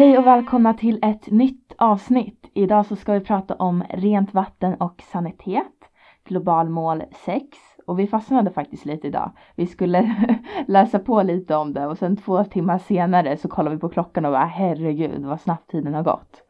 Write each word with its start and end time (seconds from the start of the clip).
Hej 0.00 0.18
och 0.18 0.26
välkomna 0.26 0.74
till 0.74 0.98
ett 1.02 1.30
nytt 1.30 1.72
avsnitt. 1.78 2.50
Idag 2.54 2.86
så 2.86 2.96
ska 2.96 3.12
vi 3.12 3.20
prata 3.20 3.54
om 3.54 3.84
rent 3.90 4.34
vatten 4.34 4.74
och 4.74 5.02
sanitet, 5.12 5.90
globalmål 6.24 7.02
6 7.26 7.44
och 7.86 7.98
vi 7.98 8.06
fastnade 8.06 8.50
faktiskt 8.50 8.84
lite 8.84 9.06
idag. 9.06 9.32
Vi 9.56 9.66
skulle 9.66 10.14
läsa 10.68 10.98
på 10.98 11.22
lite 11.22 11.56
om 11.56 11.72
det 11.72 11.86
och 11.86 11.98
sen 11.98 12.16
två 12.16 12.44
timmar 12.44 12.78
senare 12.78 13.36
så 13.36 13.48
kollade 13.48 13.76
vi 13.76 13.80
på 13.80 13.88
klockan 13.88 14.24
och 14.24 14.32
bara 14.32 14.44
herregud 14.44 15.24
vad 15.24 15.40
snabbt 15.40 15.70
tiden 15.70 15.94
har 15.94 16.02
gått. 16.02 16.42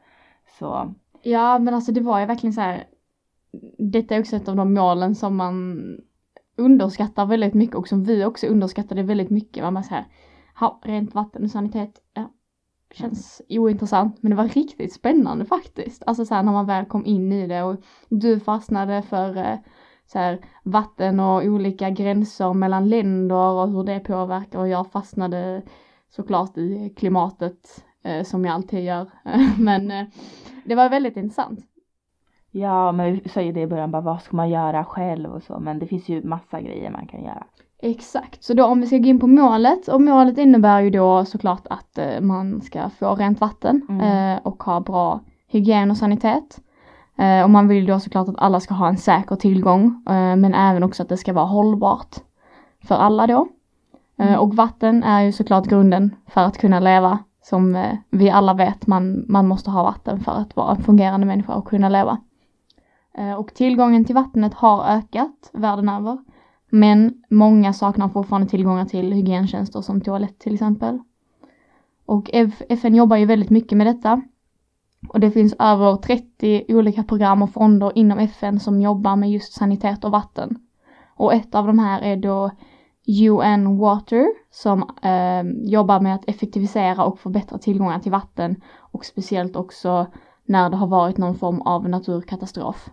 Så. 0.59 0.95
Ja 1.23 1.59
men 1.59 1.75
alltså 1.75 1.93
det 1.93 2.01
var 2.01 2.21
ju 2.21 2.27
verkligen 2.27 2.55
så 2.55 2.61
här. 2.61 2.85
Detta 3.79 4.15
är 4.15 4.21
också 4.21 4.37
ett 4.37 4.49
av 4.49 4.57
de 4.57 4.75
målen 4.75 5.15
som 5.15 5.37
man 5.37 5.83
underskattar 6.57 7.27
väldigt 7.27 7.55
mycket 7.55 7.77
och 7.77 7.89
som 7.89 8.05
vi 8.05 8.25
också 8.25 8.47
underskattade 8.47 9.03
väldigt 9.03 9.31
mycket. 9.31 9.65
Man 9.65 9.75
bara 9.75 9.83
så 9.83 9.95
här, 9.95 10.05
ha, 10.61 10.81
rent 10.83 11.15
vatten 11.15 11.45
och 11.45 11.51
sanitet, 11.51 12.01
ja, 12.15 12.31
känns 12.93 13.43
ointressant 13.49 14.23
men 14.23 14.31
det 14.31 14.37
var 14.37 14.49
riktigt 14.49 14.93
spännande 14.93 15.45
faktiskt. 15.45 16.03
Alltså 16.07 16.25
så 16.25 16.35
här 16.35 16.43
när 16.43 16.53
man 16.53 16.67
väl 16.67 16.85
kom 16.85 17.07
in 17.07 17.33
i 17.33 17.47
det 17.47 17.63
och 17.63 17.77
du 18.09 18.41
fastnade 18.41 19.03
för 19.03 19.37
eh, 19.37 19.59
så 20.07 20.19
här, 20.19 20.39
vatten 20.63 21.21
och 21.21 21.43
olika 21.43 21.91
gränser 21.91 22.53
mellan 22.53 22.89
länder 22.89 23.37
och 23.37 23.71
hur 23.71 23.85
det 23.85 24.01
påverkar 24.01 24.59
och 24.59 24.69
jag 24.69 24.93
fastnade 24.93 25.63
såklart 26.09 26.59
i 26.59 26.95
klimatet 26.97 27.85
eh, 28.05 28.25
som 28.25 28.45
jag 28.45 28.55
alltid 28.55 28.85
gör. 28.85 29.11
men 29.59 29.91
eh, 29.91 30.07
det 30.65 30.75
var 30.75 30.89
väldigt 30.89 31.17
intressant. 31.17 31.61
Ja, 32.51 32.93
men 32.93 33.13
vi 33.13 33.29
sa 33.29 33.41
ju 33.41 33.53
det 33.53 33.61
i 33.61 33.67
början, 33.67 33.91
bara 33.91 34.03
vad 34.03 34.23
ska 34.23 34.37
man 34.37 34.51
göra 34.51 34.85
själv 34.85 35.31
och 35.31 35.43
så, 35.43 35.61
men 35.61 35.79
det 35.79 35.87
finns 35.87 36.09
ju 36.09 36.23
massa 36.23 36.61
grejer 36.61 36.91
man 36.91 37.07
kan 37.07 37.23
göra. 37.23 37.47
Exakt, 37.83 38.45
så 38.45 38.55
då 38.55 38.65
om 38.65 38.81
vi 38.81 38.87
ska 38.87 38.97
gå 38.99 39.05
in 39.05 39.21
på 39.21 39.27
målet 39.27 39.89
och 39.89 40.01
målet 40.01 40.39
innebär 40.39 40.81
ju 40.81 40.91
då 40.91 41.25
såklart 41.25 41.67
att 41.71 41.99
eh, 41.99 42.21
man 42.21 42.61
ska 42.61 42.91
få 42.91 43.15
rent 43.15 43.41
vatten 43.41 43.87
Mm. 43.89 44.01
eh, 44.37 44.39
och 44.43 44.63
ha 44.63 44.81
bra 44.81 45.21
hygien 45.47 45.91
och 45.91 45.97
sanitet. 45.97 46.61
Eh, 47.19 47.43
och 47.43 47.51
man 47.51 47.69
vill 47.69 47.87
då 47.87 48.01
såklart 48.01 48.29
att 48.29 48.39
alla 48.39 48.61
ska 48.61 48.75
ha 48.75 48.89
en 48.89 48.97
säker 48.97 49.37
tillgång 49.37 50.03
eh, 50.09 50.37
men 50.37 50.55
även 50.55 50.83
också 50.83 51.03
att 51.03 51.09
det 51.09 51.17
ska 51.17 51.33
vara 51.33 51.47
hållbart 51.47 52.17
för 52.85 52.95
alla 52.95 53.27
då. 53.27 53.49
Eh, 54.19 54.27
Mm. 54.27 54.41
och 54.41 54.55
vatten 54.57 55.03
är 55.03 55.21
ju 55.23 55.33
såklart 55.33 55.67
grunden 55.67 56.15
för 56.27 56.41
att 56.41 56.59
kunna 56.59 56.81
leva 56.81 57.19
som 57.43 57.77
eh, 57.77 57.97
vi 58.11 58.31
alla 58.31 58.55
vet 58.55 58.87
man, 58.87 59.25
man 59.29 59.49
måste 59.49 59.71
ha 59.71 59.83
vatten 59.83 60.21
för 60.21 60.33
att 60.33 60.57
vara 60.57 60.71
en 60.71 60.83
fungerande 60.83 61.27
människa 61.27 61.55
och 61.55 61.69
kunna 61.69 61.89
leva. 61.89 62.19
Och 63.39 63.55
tillgången 63.55 64.05
till 64.05 64.15
vattnet 64.15 64.55
har 64.55 64.85
ökat 64.85 65.51
världen 65.53 65.89
över. 65.89 66.19
Men 66.71 67.23
många 67.31 67.73
saknar 67.73 68.09
fortfarande 68.09 68.49
tillgångar 68.49 68.85
till 68.85 69.13
hygientjänster 69.13 69.81
som 69.81 70.01
toalett 70.01 70.39
till 70.39 70.55
exempel. 70.55 70.99
Och 72.07 72.31
FN 72.69 72.95
jobbar 72.95 73.17
ju 73.17 73.27
väldigt 73.27 73.51
mycket 73.51 73.79
med 73.79 73.87
detta. 73.87 74.23
Och 75.09 75.21
det 75.21 75.31
finns 75.31 75.55
över 75.59 75.97
30 75.97 76.65
olika 76.69 77.05
program 77.05 77.43
och 77.43 77.53
fonder 77.53 77.93
inom 77.95 78.19
FN 78.19 78.61
som 78.61 78.81
jobbar 78.81 79.17
med 79.17 79.31
just 79.31 79.53
sanitet 79.53 80.05
och 80.05 80.11
vatten. 80.11 80.59
Och 81.17 81.35
ett 81.35 81.55
av 81.55 81.67
de 81.67 81.79
här 81.79 82.03
är 82.03 82.17
då 82.17 82.51
UN 83.07 83.79
Water 83.79 84.27
som 84.51 84.83
eh, 85.03 85.71
jobbar 85.71 86.01
med 86.01 86.15
att 86.15 86.29
effektivisera 86.29 87.05
och 87.05 87.21
förbättra 87.21 87.59
tillgången 87.59 88.01
till 88.01 88.13
vatten 88.13 88.63
och 88.77 89.05
speciellt 89.05 89.57
också 89.57 90.07
när 90.45 90.71
det 90.71 90.77
har 90.77 90.87
varit 90.87 91.19
någon 91.19 91.35
form 91.35 91.61
av 91.61 91.89
naturkatastrof. 91.89 92.91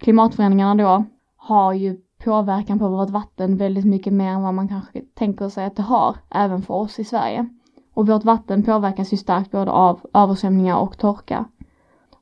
Klimatförändringarna 0.00 0.74
då 0.74 1.04
har 1.36 1.72
ju 1.72 1.96
påverkan 2.24 2.78
på 2.78 2.88
vårt 2.88 3.10
vatten 3.10 3.56
väldigt 3.56 3.84
mycket 3.84 4.12
mer 4.12 4.30
än 4.30 4.42
vad 4.42 4.54
man 4.54 4.68
kanske 4.68 5.02
tänker 5.14 5.48
sig 5.48 5.64
att 5.64 5.76
det 5.76 5.82
har, 5.82 6.16
även 6.30 6.62
för 6.62 6.74
oss 6.74 6.98
i 6.98 7.04
Sverige. 7.04 7.48
Och 7.94 8.06
vårt 8.06 8.24
vatten 8.24 8.62
påverkas 8.62 9.12
ju 9.12 9.16
starkt 9.16 9.50
både 9.50 9.70
av 9.70 10.00
översvämningar 10.14 10.76
och 10.76 10.98
torka. 10.98 11.44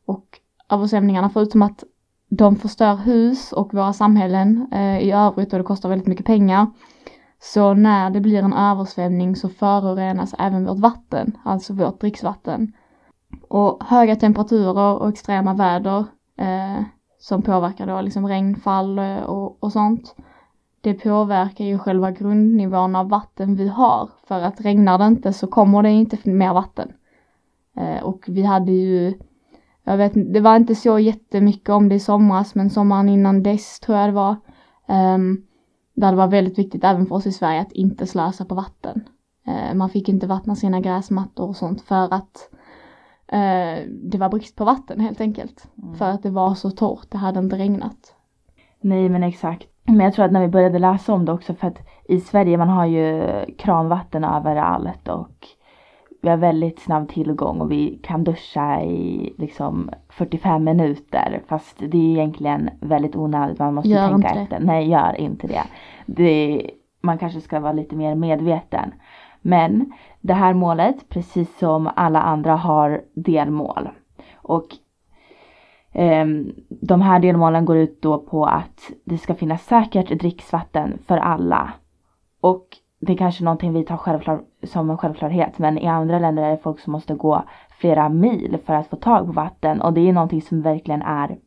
Och 0.06 0.26
översvämningarna, 0.71 1.31
förutom 1.31 1.62
att 1.62 1.84
de 2.28 2.56
förstör 2.56 2.97
hus 2.97 3.53
och 3.53 3.75
våra 3.75 3.93
samhällen 3.93 4.69
eh, 4.72 4.98
i 4.98 5.12
övrigt 5.12 5.53
och 5.53 5.59
det 5.59 5.65
kostar 5.65 5.88
väldigt 5.88 6.09
mycket 6.09 6.26
pengar. 6.26 6.66
Så 7.38 7.75
när 7.75 8.10
det 8.10 8.21
blir 8.21 8.42
en 8.42 8.53
översvämning 8.53 9.37
så 9.37 9.48
förorenas 9.48 10.34
även 10.38 10.66
vårt 10.66 10.78
vatten, 10.78 11.38
alltså 11.44 11.72
vårt 11.72 12.00
dricksvatten. 12.00 12.72
Och 13.48 13.84
höga 13.84 14.16
temperaturer 14.16 14.98
och 14.98 15.09
extrema 15.09 15.54
väder 15.54 16.04
eh, 16.38 16.82
som 17.19 17.43
påverkar 17.43 17.87
då 17.87 18.00
liksom 18.00 18.27
regnfall 18.27 18.99
eh, 18.99 19.19
och, 19.21 19.62
och 19.62 19.72
sånt. 19.72 20.15
Det 20.81 20.94
påverkar 20.94 21.65
ju 21.65 21.78
själva 21.78 22.10
grundnivån 22.10 22.97
av 22.97 23.09
vatten 23.09 23.56
vi 23.56 23.69
har. 23.69 24.10
För 24.28 24.41
att 24.41 24.60
regnar 24.60 24.99
det 24.99 25.06
inte 25.06 25.32
så 25.32 25.47
kommer 25.47 25.82
det 25.82 25.91
inte 25.91 26.31
mer 26.31 26.54
vatten. 26.54 26.93
Eh, 27.77 28.03
och 28.03 28.25
vi 28.28 28.43
hade 28.43 28.72
ju, 28.72 29.15
jag 29.84 29.97
vet 29.97 30.12
det 30.15 30.41
var 30.41 30.56
inte 30.56 30.75
så 30.75 30.99
jättemycket 30.99 31.69
om 31.69 31.88
det 31.88 31.94
i 31.94 32.00
somras 32.00 32.54
men 32.54 32.71
sommaren 32.71 33.09
innan 33.09 33.43
dess 33.43 33.81
tror 33.81 33.98
jag 33.98 34.09
det 34.09 34.12
var. 34.12 34.37
Ehm, 34.87 35.43
där 35.94 36.10
det 36.10 36.16
var 36.16 36.27
väldigt 36.27 36.59
viktigt 36.59 36.84
även 36.84 37.06
för 37.06 37.15
oss 37.15 37.27
i 37.27 37.33
Sverige 37.33 37.60
att 37.60 37.72
inte 37.72 38.06
slösa 38.06 38.44
på 38.44 38.54
vatten. 38.54 39.09
Eh, 39.47 39.75
man 39.75 39.91
fick 39.91 40.09
inte 40.09 40.27
vattna 40.27 40.56
sina 40.56 40.81
gräsmattor 40.81 41.48
och 41.48 41.56
sånt 41.56 41.83
för 41.83 42.15
att 42.15 42.50
eh, 42.53 42.56
det 43.88 44.19
var 44.19 44.28
brist 44.28 44.56
på 44.56 44.64
vatten 44.64 45.00
helt 45.00 45.20
enkelt. 45.20 45.69
Mm. 45.82 45.94
För 45.94 46.10
att 46.10 46.22
det 46.22 46.31
var 46.31 46.54
så 46.54 46.70
torrt, 46.70 47.10
det 47.10 47.19
hade 47.19 47.41
inte 47.41 47.56
regnat. 47.56 48.14
Nej 48.81 49.09
men 49.09 49.22
exakt. 49.22 49.66
Men 49.84 50.00
jag 50.00 50.14
tror 50.14 50.25
att 50.25 50.32
när 50.32 50.41
vi 50.41 50.48
började 50.48 50.78
läsa 50.78 51.12
om 51.12 51.25
det 51.25 51.32
också 51.32 51.54
för 51.54 51.66
att 51.66 51.78
i 52.04 52.20
Sverige 52.20 52.56
man 52.56 52.69
har 52.69 52.86
ju 52.86 53.22
kranvatten 53.59 54.25
överallt 54.25 55.09
och 55.09 55.47
vi 56.22 56.28
har 56.28 56.36
väldigt 56.36 56.81
snabb 56.81 57.09
tillgång 57.09 57.60
och 57.60 57.72
vi 57.72 58.00
kan 58.03 58.25
duscha 58.25 58.82
i 58.82 59.34
liksom 59.38 59.91
45 60.09 60.65
minuter 60.65 61.42
fast 61.48 61.78
det 61.78 61.98
är 61.98 62.10
egentligen 62.10 62.70
väldigt 62.81 63.16
onödigt. 63.16 63.59
Man 63.59 63.75
måste 63.75 63.88
Gör 63.88 64.09
tänka 64.09 64.28
efter. 64.28 64.60
Nej, 64.60 64.88
gör 64.88 65.20
inte 65.20 65.47
det. 65.47 65.62
det. 66.06 66.70
Man 67.00 67.19
kanske 67.19 67.41
ska 67.41 67.60
vara 67.60 67.72
lite 67.72 67.97
mer 67.97 68.15
medveten. 68.15 68.92
Men 69.41 69.92
det 70.26 70.34
här 70.34 70.54
målet, 70.54 71.09
precis 71.09 71.59
som 71.59 71.91
alla 71.97 72.22
andra, 72.22 72.56
har 72.56 73.03
delmål. 73.14 73.88
Och 74.34 74.66
eh, 75.92 76.26
De 76.69 77.00
här 77.00 77.20
delmålen 77.20 77.64
går 77.64 77.76
ut 77.76 78.03
då 78.03 78.19
på 78.19 78.47
att 78.47 78.91
det 79.04 79.19
ska 79.19 79.34
finnas 79.34 79.65
säkert 79.65 80.09
dricksvatten 80.20 80.98
för 81.06 81.16
alla. 81.16 81.72
Och 82.41 82.66
det 83.00 83.12
är 83.12 83.16
kanske 83.16 83.44
någonting 83.44 83.72
vi 83.72 83.84
tar 83.84 83.97
självklar, 83.97 84.41
som 84.62 84.91
en 84.91 84.98
självklarhet 84.98 85.59
men 85.59 85.78
i 85.78 85.86
andra 85.86 86.19
länder 86.19 86.42
är 86.42 86.50
det 86.50 86.62
folk 86.62 86.81
som 86.81 86.92
måste 86.92 87.15
gå 87.15 87.42
flera 87.81 88.09
mil 88.09 88.59
för 88.65 88.75
att 88.75 88.86
få 88.86 88.97
tag 88.97 89.26
på 89.26 89.32
vatten 89.32 89.81
och 89.81 89.92
det 89.92 90.09
är 90.09 90.12
någonting 90.12 90.42
som 90.42 90.62
verkligen 90.62 91.03
är 91.03 91.38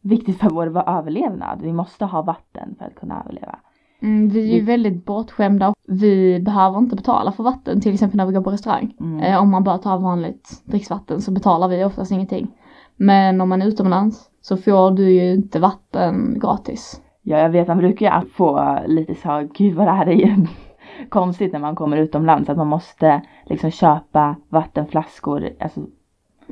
viktigt 0.00 0.40
för 0.40 0.50
vår 0.50 0.88
överlevnad. 0.88 1.62
Vi 1.62 1.72
måste 1.72 2.04
ha 2.04 2.22
vatten 2.22 2.74
för 2.78 2.84
att 2.84 2.94
kunna 2.94 3.20
överleva. 3.20 3.58
Mm, 4.04 4.28
vi 4.28 4.50
är 4.50 4.54
ju 4.54 4.64
väldigt 4.64 5.04
bortskämda 5.04 5.74
vi 5.88 6.40
behöver 6.40 6.78
inte 6.78 6.96
betala 6.96 7.32
för 7.32 7.42
vatten 7.42 7.80
till 7.80 7.94
exempel 7.94 8.16
när 8.16 8.26
vi 8.26 8.32
går 8.32 8.42
på 8.42 8.50
restaurang. 8.50 8.94
Mm. 9.00 9.20
Eh, 9.20 9.42
om 9.42 9.50
man 9.50 9.64
bara 9.64 9.78
tar 9.78 9.98
vanligt 9.98 10.62
dricksvatten 10.64 11.20
så 11.20 11.30
betalar 11.30 11.68
vi 11.68 11.84
oftast 11.84 12.12
ingenting. 12.12 12.50
Men 12.96 13.40
om 13.40 13.48
man 13.48 13.62
är 13.62 13.66
utomlands 13.66 14.30
så 14.40 14.56
får 14.56 14.90
du 14.90 15.10
ju 15.10 15.34
inte 15.34 15.58
vatten 15.58 16.38
gratis. 16.40 17.00
Ja, 17.22 17.38
jag 17.38 17.50
vet 17.50 17.68
man 17.68 17.78
brukar 17.78 18.20
ju 18.20 18.28
få 18.28 18.78
lite 18.86 19.14
så, 19.14 19.48
gud 19.54 19.74
vad 19.74 19.86
det 19.86 19.92
här 19.92 20.08
är 20.08 20.46
konstigt 21.08 21.52
när 21.52 21.60
man 21.60 21.76
kommer 21.76 21.96
utomlands 21.96 22.48
att 22.48 22.56
man 22.56 22.66
måste 22.66 23.22
liksom 23.44 23.70
köpa 23.70 24.36
vattenflaskor 24.48 25.50
alltså, 25.60 25.80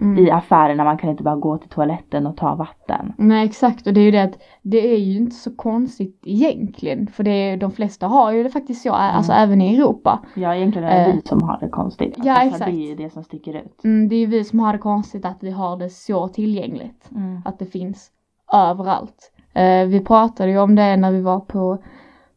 Mm. 0.00 0.26
i 0.26 0.30
affärerna. 0.30 0.84
Man 0.84 0.98
kan 0.98 1.10
inte 1.10 1.22
bara 1.22 1.36
gå 1.36 1.58
till 1.58 1.68
toaletten 1.68 2.26
och 2.26 2.36
ta 2.36 2.54
vatten. 2.54 3.12
Nej 3.16 3.46
exakt 3.46 3.86
och 3.86 3.92
det 3.92 4.00
är 4.00 4.04
ju 4.04 4.10
det 4.10 4.22
att 4.22 4.38
det 4.62 4.94
är 4.94 4.98
ju 4.98 5.16
inte 5.16 5.36
så 5.36 5.56
konstigt 5.56 6.20
egentligen. 6.24 7.06
För 7.06 7.24
det 7.24 7.30
är, 7.30 7.56
de 7.56 7.72
flesta 7.72 8.06
har 8.06 8.32
ju 8.32 8.42
det 8.42 8.50
faktiskt 8.50 8.82
så, 8.82 8.92
alltså 8.92 9.32
även 9.32 9.60
i 9.60 9.76
Europa. 9.76 10.20
Ja, 10.34 10.54
egentligen 10.54 10.88
är 10.88 10.98
det 10.98 11.10
Eh. 11.10 11.14
vi 11.14 11.22
som 11.28 11.42
har 11.42 11.58
det 11.60 11.68
konstigt. 11.68 12.14
Ja, 12.16 12.32
Alltså, 12.32 12.56
exakt. 12.56 12.70
Det 12.70 12.84
är 12.84 12.88
ju 12.88 12.94
det 12.94 13.10
som 13.10 13.24
sticker 13.24 13.54
ut. 13.54 13.84
Mm, 13.84 14.08
det 14.08 14.14
är 14.16 14.20
ju 14.20 14.26
vi 14.26 14.44
som 14.44 14.60
har 14.60 14.72
det 14.72 14.78
konstigt 14.78 15.24
att 15.24 15.38
vi 15.40 15.50
har 15.50 15.76
det 15.76 15.90
så 15.90 16.28
tillgängligt. 16.28 17.10
Mm. 17.14 17.42
att 17.44 17.58
det 17.58 17.66
finns 17.66 18.10
överallt. 18.52 19.32
Eh, 19.54 19.84
vi 19.86 20.00
pratade 20.00 20.50
ju 20.50 20.58
om 20.58 20.74
det 20.74 20.96
när 20.96 21.10
vi 21.12 21.20
var 21.20 21.40
på, 21.40 21.78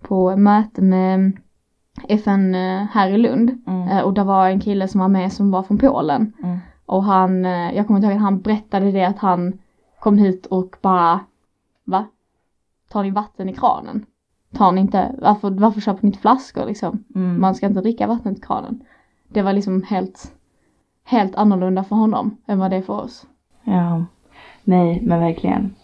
på 0.02 0.38
möte 0.38 0.82
med 0.82 1.32
FN 2.10 2.56
eh, 2.56 2.84
här 2.92 3.10
i 3.10 3.18
Lund. 3.18 3.64
Mm. 3.68 3.88
Eh, 3.88 4.00
och 4.00 4.14
det 4.14 4.24
var 4.24 4.50
en 4.50 4.60
kille 4.60 4.88
som 4.88 5.02
var 5.02 5.08
med 5.08 5.32
som 5.34 5.52
var 5.52 5.64
från 5.64 5.78
Polen. 5.78 6.34
Och 6.86 7.04
han, 7.04 7.46
eh, 7.46 7.76
jag 7.76 7.88
kommer 7.88 7.98
inte 7.98 8.08
ihåg 8.08 8.16
att 8.16 8.22
han 8.22 8.42
berättade 8.42 8.92
det 8.92 9.04
att 9.04 9.20
han 9.20 9.60
kom 10.00 10.18
hit 10.18 10.46
och 10.46 10.76
bara, 10.82 11.20
va? 11.84 12.06
Tar 12.90 13.04
ni 13.04 13.12
vatten 13.12 13.50
i 13.50 13.54
kranen? 13.54 14.06
Tar 14.54 14.72
ni 14.72 14.82
inte, 14.82 15.16
varför, 15.22 15.50
varför 15.50 15.82
köper 15.82 16.04
ni 16.04 16.08
inte 16.08 16.20
flaskor 16.20 16.66
liksom? 16.66 17.04
Mm. 17.16 17.42
Man 17.42 17.56
ska 17.56 17.66
inte 17.66 17.82
dricka 17.82 18.08
vattnet 18.08 18.38
i 18.38 18.42
kranen. 18.42 18.84
Det 19.28 19.42
var 19.42 19.54
liksom 19.54 19.84
helt, 19.84 20.36
helt 21.04 21.36
annorlunda 21.36 21.84
för 21.84 21.96
honom 21.96 22.38
än 22.46 22.60
vad 22.60 22.72
det 22.72 22.78
är 22.78 22.82
för 22.82 23.02
oss. 23.02 23.28
Ja, 23.64 24.06
nej 24.64 25.02
men 25.02 25.20
verkligen. 25.20 25.76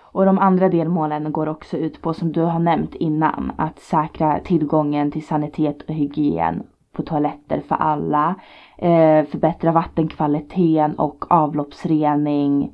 Och 0.00 0.24
de 0.24 0.38
andra 0.38 0.68
delmålen 0.68 1.32
går 1.32 1.48
också 1.48 1.76
ut 1.76 2.02
på 2.02 2.14
som 2.14 2.32
du 2.32 2.40
har 2.40 2.58
nämnt 2.58 2.94
innan 2.94 3.52
att 3.56 3.78
säkra 3.78 4.40
tillgången 4.44 5.10
till 5.10 5.26
sanitet 5.26 5.82
och 5.82 5.94
hygien 5.94 6.62
på 6.92 7.02
toaletter 7.02 7.62
för 7.68 7.74
alla, 7.74 8.34
Eh, 8.82 9.24
förbättra 9.24 9.72
vattenkvaliteten 9.72 10.98
och 10.98 11.32
avloppsrening 11.32 12.72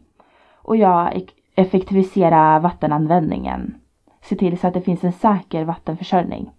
och 0.55 0.77
ja, 0.77 1.13
effektivisera 1.55 2.59
vattenanvändningen. 2.59 3.75
Se 4.21 4.37
till 4.37 4.59
så 4.59 4.67
att 4.67 4.75
det 4.75 4.81
finns 4.81 5.05
en 5.05 5.13
säker 5.13 5.65
vattenförsörjning. 5.65 6.51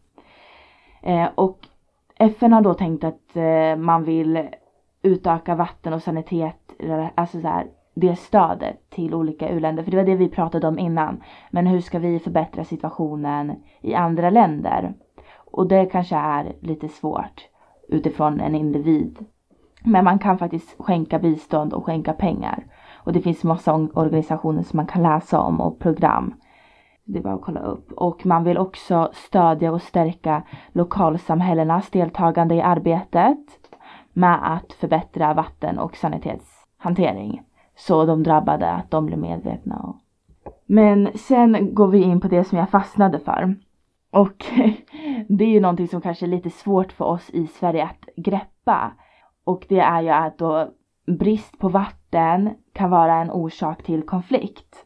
Eh, 1.01 1.27
och 1.35 1.59
FN 2.15 2.53
har 2.53 2.61
då 2.61 2.73
tänkt 2.73 3.03
att 3.03 3.35
eh, 3.35 3.75
man 3.75 4.03
vill 4.03 4.47
utöka 5.01 5.55
vatten 5.55 5.93
och 5.93 6.03
sanitet, 6.03 6.73
alltså 7.15 7.41
så 7.41 7.47
här, 7.47 7.67
det 7.93 8.15
stödet 8.15 8.89
till 8.89 9.13
olika 9.13 9.49
uländer. 9.49 9.83
För 9.83 9.91
det 9.91 9.97
var 9.97 10.05
det 10.05 10.15
vi 10.15 10.29
pratade 10.29 10.67
om 10.67 10.79
innan. 10.79 11.23
Men 11.51 11.67
hur 11.67 11.81
ska 11.81 11.99
vi 11.99 12.19
förbättra 12.19 12.63
situationen 12.63 13.63
i 13.81 13.93
andra 13.93 14.29
länder? 14.29 14.93
Och 15.35 15.67
det 15.67 15.85
kanske 15.85 16.15
är 16.15 16.53
lite 16.59 16.89
svårt 16.89 17.49
utifrån 17.87 18.39
en 18.39 18.55
individ. 18.55 19.25
Men 19.83 20.05
man 20.05 20.19
kan 20.19 20.37
faktiskt 20.37 20.75
skänka 20.79 21.19
bistånd 21.19 21.73
och 21.73 21.85
skänka 21.85 22.13
pengar. 22.13 22.63
Och 23.03 23.13
det 23.13 23.21
finns 23.21 23.43
massa 23.43 23.73
organisationer 23.73 24.63
som 24.63 24.77
man 24.77 24.87
kan 24.87 25.03
läsa 25.03 25.39
om 25.39 25.61
och 25.61 25.79
program. 25.79 26.33
Det 27.05 27.19
är 27.19 27.23
bara 27.23 27.33
att 27.33 27.41
kolla 27.41 27.59
upp. 27.59 27.91
Och 27.91 28.25
man 28.25 28.43
vill 28.43 28.57
också 28.57 29.09
stödja 29.13 29.71
och 29.71 29.81
stärka 29.81 30.43
lokalsamhällenas 30.71 31.89
deltagande 31.89 32.55
i 32.55 32.61
arbetet 32.61 33.37
med 34.13 34.55
att 34.55 34.73
förbättra 34.73 35.33
vatten 35.33 35.79
och 35.79 35.95
sanitetshantering. 35.95 37.41
Så 37.75 38.05
de 38.05 38.23
drabbade, 38.23 38.71
att 38.71 38.91
de 38.91 39.05
blir 39.05 39.17
medvetna. 39.17 39.93
Men 40.65 41.09
sen 41.15 41.73
går 41.75 41.87
vi 41.87 42.01
in 42.01 42.21
på 42.21 42.27
det 42.27 42.43
som 42.43 42.57
jag 42.57 42.69
fastnade 42.69 43.19
för. 43.19 43.55
Och 44.11 44.45
det 45.27 45.43
är 45.43 45.49
ju 45.49 45.59
någonting 45.59 45.87
som 45.87 46.01
kanske 46.01 46.25
är 46.25 46.27
lite 46.27 46.49
svårt 46.49 46.91
för 46.91 47.05
oss 47.05 47.29
i 47.29 47.47
Sverige 47.47 47.83
att 47.83 48.05
greppa. 48.15 48.91
Och 49.49 49.65
det 49.69 49.79
är 49.79 50.01
ju 50.01 50.09
att 50.09 50.37
då 50.37 50.67
brist 51.07 51.59
på 51.59 51.69
vatten 51.69 52.49
kan 52.73 52.89
vara 52.89 53.15
en 53.15 53.31
orsak 53.31 53.83
till 53.83 54.03
konflikt. 54.03 54.85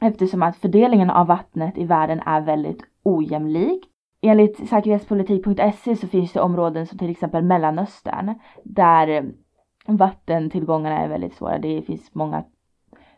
Eftersom 0.00 0.42
att 0.42 0.56
fördelningen 0.56 1.10
av 1.10 1.26
vattnet 1.26 1.78
i 1.78 1.84
världen 1.84 2.20
är 2.26 2.40
väldigt 2.40 2.82
ojämlik. 3.02 3.84
Enligt 4.22 4.68
säkerhetspolitik.se 4.68 5.96
så 5.96 6.06
finns 6.06 6.32
det 6.32 6.40
områden 6.40 6.86
som 6.86 6.98
till 6.98 7.10
exempel 7.10 7.44
Mellanöstern 7.44 8.34
där 8.64 9.32
vattentillgångarna 9.86 10.98
är 10.98 11.08
väldigt 11.08 11.34
svåra. 11.34 11.58
Det 11.58 11.82
finns 11.82 12.14
många 12.14 12.44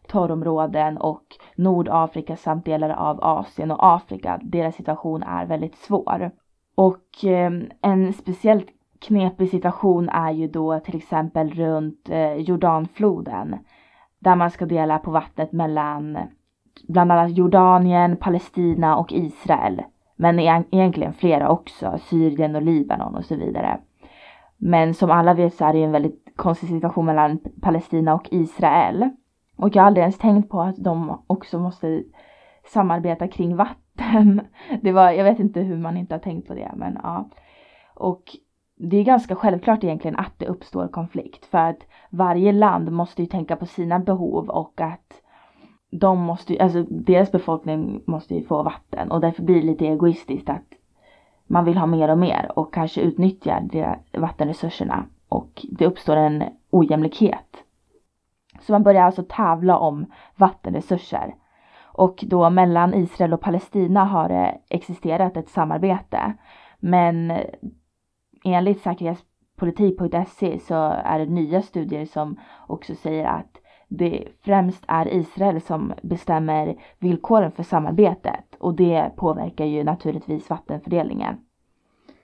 torrområden 0.06 0.99
och 0.99 1.25
Nordafrika 1.56 2.37
samt 2.37 2.64
delar 2.64 2.90
av 2.90 3.25
Asien 3.25 3.70
och 3.70 3.87
Afrika. 3.94 4.40
Deras 4.43 4.75
situation 4.75 5.23
är 5.23 5.46
väldigt 5.46 5.76
svår. 5.76 6.31
Och 6.75 7.25
eh, 7.25 7.50
en 7.82 8.12
speciellt 8.12 8.78
knepig 9.00 9.50
situation 9.50 10.09
är 10.09 10.31
ju 10.31 10.49
då 10.49 10.81
till 10.81 10.97
exempel 10.97 11.50
runt 11.50 12.09
eh, 12.11 12.35
Jordanfloden. 12.35 13.59
Där 14.19 14.37
man 14.37 14.50
ska 14.50 14.67
dela 14.67 14.99
på 14.99 15.11
vattnet 15.11 15.53
mellan 15.53 16.19
bland 16.89 17.12
annat 17.12 17.37
Jordanien, 17.37 18.17
Palestina 18.17 18.97
och 18.97 19.12
Israel. 19.12 19.83
Men 20.17 20.39
egentligen 20.39 21.12
flera 21.12 21.49
också, 21.49 21.99
Syrien 21.99 22.56
och 22.56 22.62
Libanon 22.62 23.15
och 23.15 23.25
så 23.25 23.37
vidare. 23.37 23.81
Men 24.56 24.95
som 24.95 25.11
alla 25.11 25.35
vet 25.35 25.55
så 25.55 25.65
är 25.65 25.73
det 25.73 25.83
en 25.83 25.93
väldigt 25.93 26.33
konstig 26.37 26.69
situation 26.69 27.06
mellan 27.06 27.39
Palestina 27.61 28.15
och 28.15 28.29
Israel. 28.31 29.11
Och 29.56 29.77
jag 29.77 29.83
har 29.83 29.87
aldrig 29.87 30.03
ens 30.03 30.19
tänkt 30.19 30.50
på 30.50 30.61
att 30.61 30.77
de 30.77 31.23
också 31.27 31.59
måste 31.59 32.03
samarbeta 32.67 33.29
kring 33.29 33.56
vatten. 33.56 34.41
Det 34.83 34.93
var, 34.93 35.11
jag 35.11 35.25
vet 35.25 35.39
inte 35.39 35.61
hur 35.61 35.77
man 35.77 35.97
inte 35.97 36.15
har 36.15 36.19
tänkt 36.19 36.49
på 36.49 36.55
det 36.55 36.71
men 36.77 36.99
ja. 37.03 37.29
Och 37.95 38.23
det 38.79 38.97
är 38.97 39.05
ganska 39.05 39.35
självklart 39.35 39.85
egentligen 39.85 40.17
att 40.17 40.39
det 40.39 40.47
uppstår 40.47 40.89
konflikt 40.89 41.47
för 41.47 41.59
att 41.59 41.87
varje 42.11 42.53
land 42.53 42.93
måste 42.93 43.23
ju 43.23 43.29
tänka 43.29 43.57
på 43.57 43.67
sina 43.67 43.99
behov 43.99 44.49
och 44.49 44.81
att 44.81 45.23
de 45.91 46.19
måste, 46.19 46.63
alltså 46.63 46.83
deras 46.83 47.33
befolkning 47.33 48.03
måste 48.07 48.35
ju 48.35 48.45
få 48.45 48.63
vatten 48.63 49.11
och 49.11 49.21
därför 49.21 49.43
blir 49.43 49.61
det 49.61 49.67
lite 49.67 49.87
egoistiskt 49.87 50.49
att 50.49 50.75
man 51.47 51.65
vill 51.65 51.79
ha 51.79 51.87
mer 51.87 52.09
och 52.09 52.19
mer 52.19 52.51
och 52.57 52.75
kanske 52.75 53.01
utnyttja 53.01 53.63
vattenresurserna 54.13 55.05
och 55.29 55.67
det 55.71 55.87
uppstår 55.87 56.17
en 56.17 56.45
ojämlikhet. 56.71 57.65
Så 58.61 58.73
man 58.73 58.83
börjar 58.83 59.03
alltså 59.03 59.25
tävla 59.29 59.79
om 59.79 60.07
vattenresurser. 60.37 61.35
Och 61.83 62.25
då 62.27 62.51
mellan 62.51 62.95
Israel 62.95 63.33
och 63.33 63.41
Palestina 63.41 64.05
har 64.05 64.29
det 64.29 64.59
existerat 64.69 65.37
ett 65.37 65.49
samarbete. 65.49 66.35
Men 66.79 67.33
enligt 68.55 68.81
säkerhetspolitik.se 68.81 70.59
så 70.59 70.75
är 71.05 71.19
det 71.19 71.27
nya 71.27 71.62
studier 71.62 72.06
som 72.06 72.41
också 72.67 72.95
säger 72.95 73.25
att 73.25 73.61
det 73.89 74.29
främst 74.41 74.85
är 74.89 75.15
Israel 75.15 75.61
som 75.61 75.93
bestämmer 76.03 76.77
villkoren 76.99 77.53
för 77.53 77.62
samarbetet 77.62 78.56
och 78.59 78.75
det 78.75 79.12
påverkar 79.17 79.65
ju 79.65 79.85
naturligtvis 79.85 80.50
vattenfördelningen. 80.50 81.37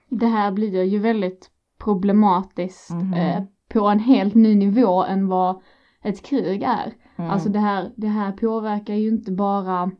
Det 0.09 0.27
här 0.27 0.51
blir 0.51 0.83
ju 0.83 0.99
väldigt 0.99 1.49
problematiskt 1.79 2.89
mm 2.89 3.13
-hmm. 3.13 3.37
eh, 3.37 3.43
på 3.69 3.87
en 3.87 3.99
helt 3.99 4.35
ny 4.35 4.55
nivå 4.55 5.03
än 5.03 5.27
vad 5.27 5.61
ett 6.03 6.25
krig 6.25 6.63
är. 6.63 6.93
Mm. 7.15 7.31
Alltså 7.31 7.49
det 7.49 7.59
här, 7.59 7.91
det 7.95 8.07
här 8.07 8.31
påverkar 8.31 8.93
ju 8.93 9.07
inte 9.07 9.31
bara 9.31 9.91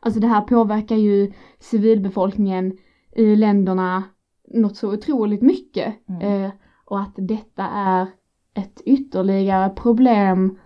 Alltså 0.00 0.20
det 0.20 0.26
här 0.26 0.40
påverkar 0.40 0.96
ju 0.96 1.32
civilbefolkningen 1.58 2.78
i 3.16 3.36
länderna 3.36 4.02
något 4.50 4.76
så 4.76 4.92
otroligt 4.92 5.42
mycket. 5.42 5.94
Mm. 6.08 6.44
Eh, 6.44 6.50
och 6.84 7.00
att 7.00 7.12
detta 7.16 7.64
är 7.64 8.06
ett 8.54 8.80
ytterligare 8.84 9.70
problem 9.70 10.58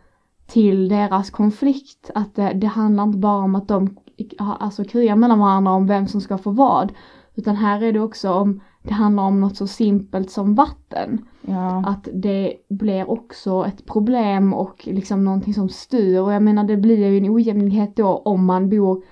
till 0.47 0.89
deras 0.89 1.31
konflikt. 1.31 2.11
Att 2.15 2.35
det, 2.35 2.53
det 2.53 2.67
handlar 2.67 3.05
inte 3.05 3.19
bara 3.19 3.45
om 3.45 3.55
att 3.55 3.69
de 3.69 3.97
alltså 4.39 4.85
krigar 4.85 5.17
mellan 5.17 5.39
varandra 5.39 5.73
om 5.73 5.87
vem 5.87 6.07
som 6.07 6.21
ska 6.21 6.39
få 6.39 6.51
vad. 6.51 6.93
Utan 7.35 7.57
här 7.57 7.83
är 7.83 7.93
det 7.93 8.01
också 8.01 8.33
om, 8.33 8.61
det 8.83 8.93
handlar 8.93 9.23
om 9.23 9.41
något 9.41 9.57
så 9.57 9.67
simpelt 9.67 10.31
som 10.31 10.55
vatten. 10.55 11.25
Ja. 11.41 11.85
Att 11.87 12.09
det 12.13 12.55
blir 12.69 13.11
också 13.11 13.65
ett 13.67 13.87
problem 13.87 14.55
och 14.55 14.89
liksom 14.91 15.25
någonting 15.25 15.55
som 15.55 15.69
styr. 15.69 16.21
Och 16.21 16.33
jag 16.33 16.43
menar 16.43 16.65
det 16.65 16.77
blir 16.77 17.09
ju 17.09 17.19
en 17.19 17.35
ojämlikhet 17.35 17.97
då 17.97 18.17
om 18.17 18.45
man 18.45 18.69
bor, 18.69 19.05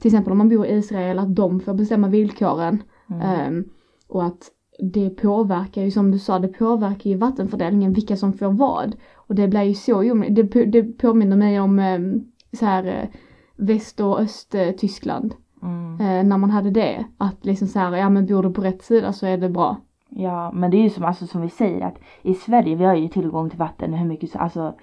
till 0.00 0.08
exempel 0.08 0.32
om 0.32 0.38
man 0.38 0.48
bor 0.48 0.66
i 0.66 0.72
Israel, 0.72 1.18
att 1.18 1.36
de 1.36 1.60
får 1.60 1.74
bestämma 1.74 2.08
villkoren. 2.08 2.82
Mm. 3.10 3.56
Um, 3.56 3.64
och 4.08 4.24
att 4.24 4.50
det 4.78 5.10
påverkar 5.10 5.82
ju 5.82 5.90
som 5.90 6.10
du 6.10 6.18
sa, 6.18 6.38
det 6.38 6.48
påverkar 6.48 7.10
ju 7.10 7.16
vattenfördelningen, 7.16 7.92
vilka 7.92 8.16
som 8.16 8.32
får 8.32 8.52
vad. 8.52 8.96
Och 9.14 9.34
det 9.34 9.48
blir 9.48 9.62
ju 9.62 9.74
så 9.74 10.02
det, 10.30 10.42
det 10.64 10.82
påminner 10.82 11.36
mig 11.36 11.60
om 11.60 11.78
um, 11.78 12.32
så 12.52 12.66
här 12.66 12.86
uh, 12.86 13.08
väst 13.56 14.00
och 14.00 14.20
östtyskland. 14.20 15.34
Mm. 15.62 15.92
Uh, 15.92 16.28
när 16.28 16.38
man 16.38 16.50
hade 16.50 16.70
det, 16.70 17.04
att 17.18 17.44
liksom 17.44 17.68
så 17.68 17.78
här, 17.78 17.96
ja 17.96 18.10
men 18.10 18.26
bor 18.26 18.42
du 18.42 18.52
på 18.52 18.60
rätt 18.60 18.82
sida 18.82 19.12
så 19.12 19.26
är 19.26 19.38
det 19.38 19.48
bra. 19.48 19.76
Ja, 20.08 20.52
men 20.52 20.70
det 20.70 20.76
är 20.76 20.82
ju 20.82 20.90
som, 20.90 21.04
alltså, 21.04 21.26
som 21.26 21.42
vi 21.42 21.48
säger 21.48 21.86
att 21.86 21.98
i 22.22 22.34
Sverige, 22.34 22.76
vi 22.76 22.84
har 22.84 22.94
ju 22.94 23.08
tillgång 23.08 23.50
till 23.50 23.58
vatten 23.58 23.94
hur 23.94 24.06
mycket, 24.06 24.36
alltså 24.36 24.74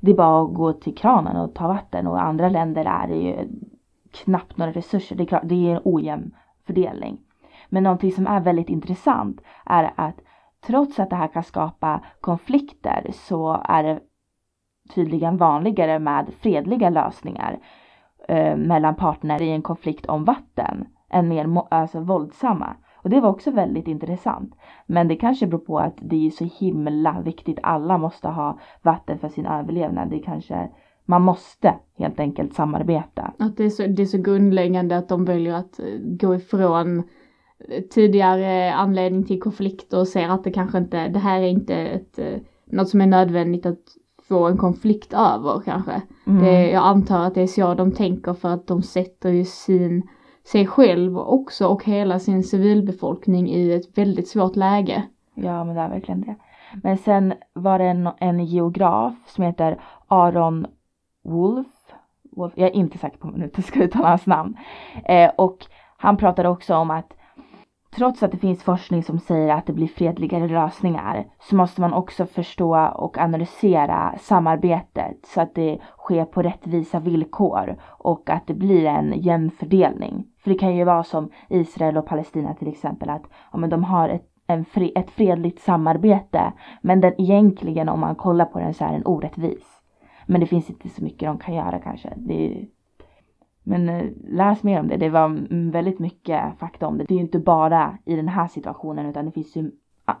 det 0.00 0.10
är 0.10 0.14
bara 0.14 0.44
att 0.44 0.54
gå 0.54 0.72
till 0.72 0.94
kranen 0.94 1.36
och 1.36 1.54
ta 1.54 1.68
vatten 1.68 2.06
och 2.06 2.16
i 2.16 2.20
andra 2.20 2.48
länder 2.48 2.84
är 2.84 3.08
det 3.08 3.14
ju 3.14 3.48
knappt 4.10 4.56
några 4.56 4.72
resurser. 4.72 5.16
Det 5.16 5.22
är 5.22 5.26
klart, 5.26 5.42
det 5.44 5.54
är 5.54 5.76
en 5.76 5.82
ojämn 5.84 6.34
fördelning. 6.66 7.18
Men 7.72 7.82
någonting 7.82 8.12
som 8.12 8.26
är 8.26 8.40
väldigt 8.40 8.68
intressant 8.68 9.40
är 9.66 9.92
att 9.96 10.20
trots 10.66 10.98
att 10.98 11.10
det 11.10 11.16
här 11.16 11.28
kan 11.28 11.42
skapa 11.42 12.00
konflikter 12.20 13.06
så 13.12 13.62
är 13.64 13.82
det 13.82 14.00
tydligen 14.94 15.36
vanligare 15.36 15.98
med 15.98 16.26
fredliga 16.40 16.90
lösningar 16.90 17.58
eh, 18.28 18.56
mellan 18.56 18.94
partner 18.94 19.42
i 19.42 19.50
en 19.50 19.62
konflikt 19.62 20.06
om 20.06 20.24
vatten 20.24 20.86
än 21.10 21.28
mer 21.28 21.62
alltså, 21.70 22.00
våldsamma. 22.00 22.76
Och 22.94 23.10
det 23.10 23.20
var 23.20 23.30
också 23.30 23.50
väldigt 23.50 23.88
intressant. 23.88 24.54
Men 24.86 25.08
det 25.08 25.16
kanske 25.16 25.46
beror 25.46 25.60
på 25.60 25.78
att 25.78 25.96
det 26.00 26.26
är 26.26 26.30
så 26.30 26.44
himla 26.44 27.20
viktigt. 27.20 27.58
Alla 27.62 27.98
måste 27.98 28.28
ha 28.28 28.58
vatten 28.82 29.18
för 29.18 29.28
sin 29.28 29.46
överlevnad. 29.46 30.10
Det 30.10 30.18
kanske 30.18 30.68
man 31.04 31.22
måste 31.22 31.74
helt 31.98 32.20
enkelt 32.20 32.54
samarbeta. 32.54 33.32
Att 33.38 33.56
det 33.56 33.64
är 33.64 33.70
så, 33.70 33.86
det 33.86 34.02
är 34.02 34.06
så 34.06 34.18
grundläggande 34.18 34.96
att 34.96 35.08
de 35.08 35.24
väljer 35.24 35.54
att 35.54 35.78
eh, 35.78 35.86
gå 36.00 36.34
ifrån 36.34 37.02
tidigare 37.90 38.74
anledning 38.74 39.24
till 39.24 39.40
konflikt 39.40 39.92
och 39.92 40.08
ser 40.08 40.28
att 40.28 40.44
det 40.44 40.50
kanske 40.50 40.78
inte, 40.78 41.08
det 41.08 41.18
här 41.18 41.40
är 41.40 41.48
inte 41.48 41.74
ett, 41.74 42.18
eh, 42.18 42.38
något 42.64 42.88
som 42.88 43.00
är 43.00 43.06
nödvändigt 43.06 43.66
att 43.66 43.82
få 44.28 44.48
en 44.48 44.58
konflikt 44.58 45.12
över 45.12 45.60
kanske. 45.64 46.02
Mm. 46.26 46.44
Det, 46.44 46.70
jag 46.70 46.84
antar 46.84 47.26
att 47.26 47.34
det 47.34 47.42
är 47.42 47.46
så 47.46 47.74
de 47.74 47.92
tänker 47.92 48.34
för 48.34 48.48
att 48.48 48.66
de 48.66 48.82
sätter 48.82 49.30
ju 49.30 49.44
sin 49.44 50.08
sig 50.44 50.66
själv 50.66 51.18
också 51.18 51.66
och 51.66 51.84
hela 51.84 52.18
sin 52.18 52.42
civilbefolkning 52.42 53.50
i 53.50 53.72
ett 53.72 53.98
väldigt 53.98 54.28
svårt 54.28 54.56
läge. 54.56 55.02
Ja 55.34 55.64
men 55.64 55.74
det 55.74 55.80
är 55.80 55.88
verkligen 55.88 56.20
det. 56.20 56.36
Men 56.82 56.98
sen 56.98 57.34
var 57.52 57.78
det 57.78 57.84
en, 57.84 58.08
en 58.18 58.44
geograf 58.44 59.14
som 59.26 59.44
heter 59.44 59.80
Aron 60.08 60.66
Wolf. 61.24 61.66
Wolf. 62.36 62.52
Jag 62.56 62.68
är 62.68 62.76
inte 62.76 62.98
säker 62.98 63.18
på 63.18 63.28
om 63.28 63.50
jag 63.54 63.64
ska 63.64 63.82
uttala 63.82 64.08
hans 64.08 64.26
namn. 64.26 64.56
Eh, 65.04 65.30
och 65.38 65.66
han 65.96 66.16
pratade 66.16 66.48
också 66.48 66.74
om 66.74 66.90
att 66.90 67.12
trots 67.96 68.22
att 68.22 68.30
det 68.30 68.38
finns 68.38 68.62
forskning 68.62 69.02
som 69.02 69.18
säger 69.18 69.54
att 69.54 69.66
det 69.66 69.72
blir 69.72 69.86
fredligare 69.86 70.48
lösningar 70.48 71.24
så 71.40 71.56
måste 71.56 71.80
man 71.80 71.92
också 71.92 72.26
förstå 72.26 72.76
och 72.94 73.18
analysera 73.18 74.14
samarbetet 74.20 75.26
så 75.26 75.40
att 75.40 75.54
det 75.54 75.78
sker 75.98 76.24
på 76.24 76.42
rättvisa 76.42 77.00
villkor 77.00 77.76
och 77.88 78.30
att 78.30 78.46
det 78.46 78.54
blir 78.54 78.84
en 78.84 79.20
jämn 79.20 79.50
fördelning. 79.50 80.26
För 80.42 80.50
det 80.50 80.58
kan 80.58 80.76
ju 80.76 80.84
vara 80.84 81.04
som 81.04 81.30
Israel 81.48 81.96
och 81.96 82.06
Palestina 82.06 82.54
till 82.54 82.68
exempel 82.68 83.10
att 83.10 83.22
ja, 83.52 83.58
men 83.58 83.70
de 83.70 83.84
har 83.84 84.08
ett, 84.08 84.28
en 84.46 84.64
fri, 84.64 84.92
ett 84.96 85.10
fredligt 85.10 85.60
samarbete 85.60 86.52
men 86.82 87.00
den 87.00 87.20
egentligen 87.20 87.88
om 87.88 88.00
man 88.00 88.14
kollar 88.14 88.44
på 88.44 88.58
den 88.58 88.74
så 88.74 88.84
är 88.84 88.92
den 88.92 89.06
orättvis. 89.06 89.82
Men 90.26 90.40
det 90.40 90.46
finns 90.46 90.70
inte 90.70 90.88
så 90.88 91.04
mycket 91.04 91.28
de 91.28 91.38
kan 91.38 91.54
göra 91.54 91.78
kanske. 91.78 92.12
Det 92.16 92.46
är, 92.46 92.66
men 93.62 93.88
eh, 93.88 94.04
läs 94.28 94.62
mer 94.62 94.80
om 94.80 94.88
det. 94.88 94.96
Det 94.96 95.08
var 95.08 95.46
väldigt 95.70 95.98
mycket 95.98 96.58
fakta 96.58 96.86
om 96.86 96.98
det. 96.98 97.04
Det 97.04 97.14
är 97.14 97.16
ju 97.16 97.22
inte 97.22 97.38
bara 97.38 97.98
i 98.04 98.16
den 98.16 98.28
här 98.28 98.48
situationen 98.48 99.06
utan 99.06 99.24
det 99.24 99.32
finns 99.32 99.56
ju 99.56 99.70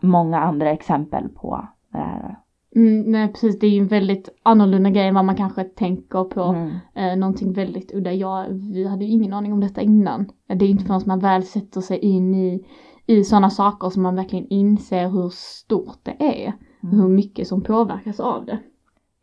många 0.00 0.38
andra 0.38 0.70
exempel 0.70 1.28
på 1.28 1.68
det 1.92 1.98
här. 1.98 2.36
Mm, 2.76 3.02
nej 3.12 3.28
precis, 3.28 3.58
det 3.58 3.66
är 3.66 3.70
ju 3.70 3.80
en 3.80 3.86
väldigt 3.86 4.28
annorlunda 4.42 4.90
grej 4.90 5.08
än 5.08 5.14
vad 5.14 5.24
man 5.24 5.36
kanske 5.36 5.64
tänker 5.64 6.24
på. 6.24 6.42
Mm. 6.42 6.70
Eh, 6.94 7.16
någonting 7.16 7.52
väldigt 7.52 7.94
udda. 7.94 8.12
Ja, 8.12 8.46
vi 8.50 8.88
hade 8.88 9.04
ju 9.04 9.10
ingen 9.10 9.32
aning 9.32 9.52
om 9.52 9.60
detta 9.60 9.80
innan. 9.80 10.26
Det 10.46 10.64
är 10.64 10.66
ju 10.66 10.72
inte 10.72 10.84
förrän 10.84 11.02
man 11.06 11.18
väl 11.18 11.42
sätter 11.42 11.80
sig 11.80 11.98
in 11.98 12.34
i, 12.34 12.66
i 13.06 13.24
sådana 13.24 13.50
saker 13.50 13.90
som 13.90 14.02
man 14.02 14.16
verkligen 14.16 14.48
inser 14.48 15.08
hur 15.08 15.28
stort 15.32 15.98
det 16.02 16.16
är. 16.18 16.52
Mm. 16.82 17.00
Hur 17.00 17.08
mycket 17.08 17.48
som 17.48 17.62
påverkas 17.62 18.20
av 18.20 18.44
det. 18.44 18.58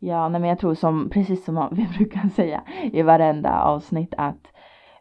Ja, 0.02 0.28
nej, 0.28 0.40
men 0.40 0.50
jag 0.50 0.58
tror 0.58 0.74
som, 0.74 1.10
precis 1.10 1.44
som 1.44 1.68
vi 1.72 1.88
brukar 1.98 2.28
säga 2.28 2.62
i 2.92 3.02
varenda 3.02 3.62
avsnitt 3.62 4.14
att 4.16 4.46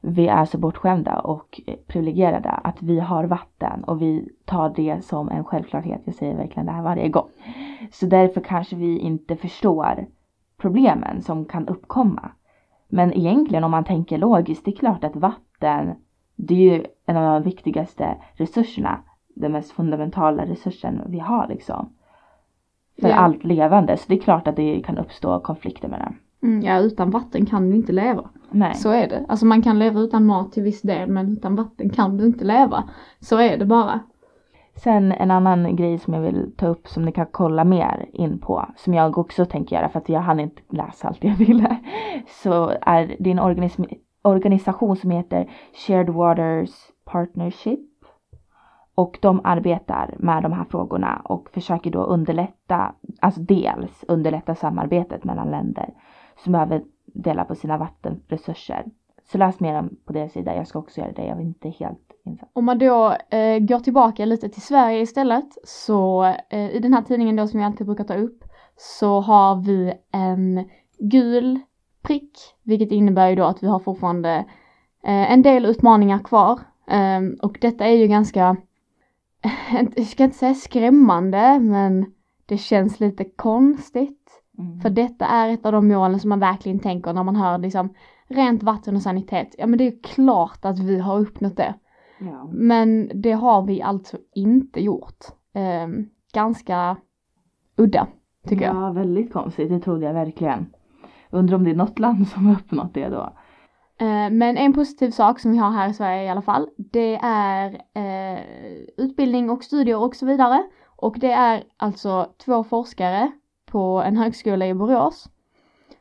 vi 0.02 0.28
är 0.28 0.46
så 0.46 0.58
bortskämda 0.58 1.20
och 1.20 1.62
privilegierade 1.88 2.50
att 2.50 2.82
vi 2.82 3.00
har 3.00 3.24
vatten 3.24 3.84
och 3.84 4.02
vi 4.02 4.30
tar 4.46 4.74
det 4.76 5.06
som 5.06 5.30
en 5.30 5.44
självklarhet. 5.44 6.02
Jag 6.06 6.16
säger 6.16 6.36
verkligen 6.36 6.66
det 6.66 6.72
här 6.72 6.84
varje 6.84 7.10
gång. 7.10 7.30
Så 7.92 8.06
därför 8.06 8.42
kanske 8.42 8.76
vi 8.76 9.00
inte 9.00 9.36
förstår 9.36 10.06
problemen 10.58 11.22
som 11.22 11.46
kan 11.46 11.68
uppkomma. 11.68 12.32
Men 12.88 13.14
egentligen 13.14 13.64
om 13.64 13.72
man 13.72 13.84
tänker 13.84 14.18
logiskt, 14.18 14.66
det 14.66 14.72
är 14.72 14.76
klart 14.76 15.04
att 15.04 15.16
vatten, 15.16 15.96
det 16.36 16.54
är 16.54 16.78
ju 16.78 16.86
en 17.06 17.18
av 17.18 17.42
de 17.42 17.50
viktigaste 17.50 18.18
resurserna, 18.34 19.00
den 19.36 19.52
mest 19.52 19.72
fundamentala 19.72 20.46
resursen 20.46 21.02
vi 21.08 21.20
har 21.20 21.48
liksom 21.48 21.94
för 23.02 23.10
Ja. 23.10 23.16
allt 23.16 23.44
levande. 23.44 23.98
Så 23.98 24.04
det 24.08 24.16
är 24.16 24.20
klart 24.22 24.48
att 24.48 24.56
det 24.56 24.82
kan 24.86 24.98
uppstå 24.98 25.40
konflikter 25.40 25.88
med 25.88 26.00
det. 26.00 26.14
Mm, 26.48 26.62
ja, 26.62 26.80
utan 26.80 27.10
vatten 27.12 27.46
kan 27.46 27.70
vi 27.72 27.76
inte 27.76 27.92
leva. 27.92 28.30
Nej. 28.52 28.74
Så 28.76 28.90
är 28.90 29.08
det. 29.08 29.26
Alltså 29.28 29.46
man 29.46 29.62
kan 29.62 29.80
leva 29.80 30.00
utan 30.00 30.26
mat 30.26 30.52
till 30.52 30.64
viss 30.64 30.82
del 30.82 31.10
men 31.10 31.30
utan 31.34 31.56
vatten 31.56 31.90
kan 31.90 32.18
du 32.18 32.26
inte 32.26 32.46
leva. 32.46 32.84
Så 33.20 33.38
är 33.38 33.58
det 33.58 33.66
bara. 33.66 34.00
Sen 34.76 35.12
en 35.12 35.32
annan 35.32 35.76
grej 35.76 35.98
som 35.98 36.14
jag 36.14 36.22
vill 36.22 36.52
ta 36.58 36.68
upp 36.68 36.88
som 36.88 37.06
ni 37.06 37.12
kan 37.12 37.26
kolla 37.32 37.64
mer 37.64 38.10
in 38.14 38.40
på. 38.40 38.66
Som 38.78 38.94
jag 38.94 39.18
också 39.18 39.46
tänker 39.46 39.76
göra 39.76 39.90
för 39.90 40.00
att 40.00 40.10
jag 40.10 40.20
hann 40.22 40.40
inte 40.40 40.62
läsa 40.70 41.08
allt 41.08 41.24
jag 41.24 41.36
ville. 41.36 41.78
Så 42.44 42.74
är 42.82 43.16
det 43.20 43.32
en 43.32 43.40
organisation 44.24 44.96
som 44.96 45.12
heter 45.12 45.50
Shared 45.88 46.10
Waters 46.10 46.72
Partnership. 47.06 47.80
Och 49.00 49.18
de 49.22 49.42
arbetar 49.44 50.16
med 50.18 50.44
de 50.44 50.54
här 50.54 50.66
frågorna 50.70 51.22
och 51.26 51.50
försöker 51.50 51.92
då 51.92 52.04
underlätta, 52.04 52.96
alltså 53.20 53.42
dels 53.42 54.04
underlätta 54.08 54.56
samarbetet 54.56 55.24
mellan 55.24 55.52
länder 55.52 55.90
som 56.44 56.52
behöver 56.52 56.84
dela 57.06 57.46
på 57.46 57.56
sina 57.56 57.78
vattenresurser. 57.78 58.86
Så 59.32 59.38
läs 59.38 59.60
mer 59.60 59.80
om 59.80 59.90
på 60.06 60.14
deras 60.14 60.32
sida. 60.32 60.56
Jag 60.56 60.68
ska 60.68 60.80
också 60.80 61.02
göra 61.02 61.12
det. 61.12 61.26
Jag 61.26 61.38
är 61.38 61.42
inte 61.42 61.70
helt 61.70 62.12
insatt. 62.26 62.50
Om 62.54 62.66
man 62.66 62.78
då 62.78 63.16
eh, 63.30 63.60
går 63.60 63.80
tillbaka 63.80 64.26
lite 64.26 64.50
till 64.50 64.62
Sverige 64.62 65.02
istället 65.02 65.58
så 65.64 66.24
eh, 66.50 66.70
i 66.70 66.80
den 66.80 66.94
här 66.94 67.02
tidningen 67.02 67.36
då 67.36 67.48
som 67.48 67.60
jag 67.60 67.68
alltid 67.68 67.88
brukar 67.88 68.04
ta 68.04 68.16
upp 68.16 68.44
så 68.78 69.20
har 69.20 69.56
vi 69.56 69.94
en 70.12 70.70
gul 71.00 71.60
prick 72.02 72.38
vilket 72.64 72.92
innebär 72.92 73.30
ju 73.30 73.36
då 73.36 73.44
att 73.44 73.64
vi 73.64 73.68
har 73.68 73.80
fortfarande 73.80 74.46
eh, 75.04 75.32
en 75.32 75.42
del 75.42 75.66
utmaningar 75.66 76.20
kvar 76.20 76.60
ehm, 76.88 77.38
och 77.42 77.58
detta 77.62 77.86
är 77.86 77.96
ju 77.96 78.08
ganska, 78.08 78.58
jag 79.96 80.06
ska 80.06 80.24
inte 80.24 80.38
säga 80.38 80.54
skrämmande 80.54 81.60
men 81.60 82.14
det 82.46 82.58
känns 82.58 83.00
lite 83.00 83.24
konstigt 83.24 84.20
Mm. 84.60 84.80
för 84.80 84.90
detta 84.90 85.26
är 85.26 85.50
ett 85.50 85.66
av 85.66 85.72
de 85.72 85.88
målen 85.88 86.20
som 86.20 86.30
man 86.30 86.40
verkligen 86.40 86.80
tänker 86.80 87.14
när 87.14 87.24
man 87.24 87.36
hör 87.36 87.58
liksom 87.58 87.94
rent 88.28 88.64
vatten 88.64 88.96
och 88.96 89.02
sanitet. 89.02 89.56
Ja 89.58 89.68
men 89.68 89.78
det 89.78 89.88
är 89.88 90.04
klart 90.04 90.66
att 90.66 90.80
vi 90.80 91.00
har 91.00 91.20
uppnått 91.20 91.58
det. 91.58 91.74
Ja. 92.20 92.50
Men 92.54 93.12
det 93.14 93.32
har 93.32 93.62
vi 93.62 93.82
alltså 93.82 94.18
inte 94.36 94.84
gjort. 94.84 95.26
Ehm, 95.54 96.10
ganska 96.34 96.98
udda, 97.78 98.08
tycker 98.48 98.66
jag. 98.66 98.76
Ja, 98.76 98.92
väldigt 98.92 99.34
konstigt. 99.34 99.70
Det 99.70 99.80
trodde 99.80 100.06
jag 100.06 100.14
verkligen. 100.14 100.66
Undrar 101.30 101.56
om 101.56 101.64
det 101.64 101.72
är 101.72 101.76
något 101.76 102.00
land 102.00 102.28
som 102.28 102.46
har 102.46 102.54
uppnått 102.54 102.94
det 102.94 103.10
då. 103.10 103.34
Eh, 104.00 104.30
men 104.32 104.58
en 104.58 104.74
positiv 104.74 105.12
sak 105.12 105.40
som 105.40 105.52
vi 105.52 105.58
har 105.58 105.72
här 105.72 105.90
i 105.90 105.94
Sverige 105.94 106.24
i 106.24 106.30
alla 106.30 106.42
fall, 106.42 106.70
det 106.78 107.20
är 107.24 107.82
eh, 107.94 108.40
utbildning 108.98 109.50
och 109.50 109.64
studier 109.64 109.98
och 109.98 110.16
så 110.16 110.26
vidare. 110.26 110.64
Och 110.96 111.20
det 111.20 111.32
är 111.32 111.64
alltså 111.78 112.30
två 112.46 112.64
forskare 112.64 113.32
på 113.72 114.02
en 114.06 114.18
högskola 114.18 114.68
i 114.68 114.74
Borås 114.74 115.30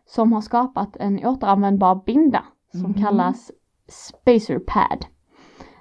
som 0.06 0.32
har 0.32 0.40
skapat 0.40 0.96
en 0.96 1.26
återanvändbar 1.26 2.02
binda 2.06 2.44
som 2.72 2.82
Mhm. 2.90 2.94
kallas 2.94 3.50
Spacer 3.88 4.58
Pad. 4.58 5.06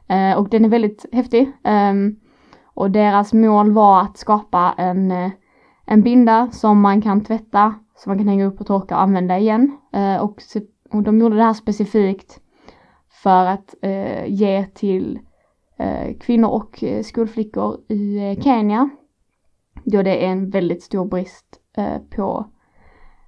Eh, 0.07 0.37
och 0.37 0.49
den 0.49 0.65
är 0.65 0.69
väldigt 0.69 1.05
häftig. 1.11 1.51
Ehm, 1.63 2.15
och 2.65 2.91
deras 2.91 3.33
mål 3.33 3.71
var 3.71 4.01
att 4.01 4.17
skapa 4.17 4.73
en, 4.77 5.11
eh, 5.11 5.31
en 5.85 6.01
binda 6.01 6.49
som 6.51 6.81
man 6.81 7.01
kan 7.01 7.23
tvätta, 7.23 7.73
som 7.95 8.09
man 8.09 8.17
kan 8.17 8.27
hänga 8.27 8.45
upp 8.45 8.61
och 8.61 8.67
torka 8.67 8.95
och 8.95 9.01
använda 9.01 9.37
igen. 9.37 9.77
Eh, 9.93 10.17
och, 10.17 10.41
se, 10.41 10.61
och 10.91 11.03
de 11.03 11.19
gjorde 11.19 11.35
det 11.35 11.43
här 11.43 11.53
specifikt 11.53 12.39
för 13.23 13.45
att 13.45 13.75
eh, 13.81 14.25
ge 14.25 14.65
till 14.65 15.19
eh, 15.77 16.17
kvinnor 16.19 16.49
och 16.49 16.83
eh, 16.83 17.03
skolflickor 17.03 17.77
i 17.87 18.17
eh, 18.17 18.43
Kenya. 18.43 18.89
Då 19.83 20.01
det 20.01 20.25
är 20.25 20.29
en 20.29 20.49
väldigt 20.49 20.83
stor 20.83 21.05
brist 21.05 21.59
eh, 21.77 21.97
på 22.15 22.45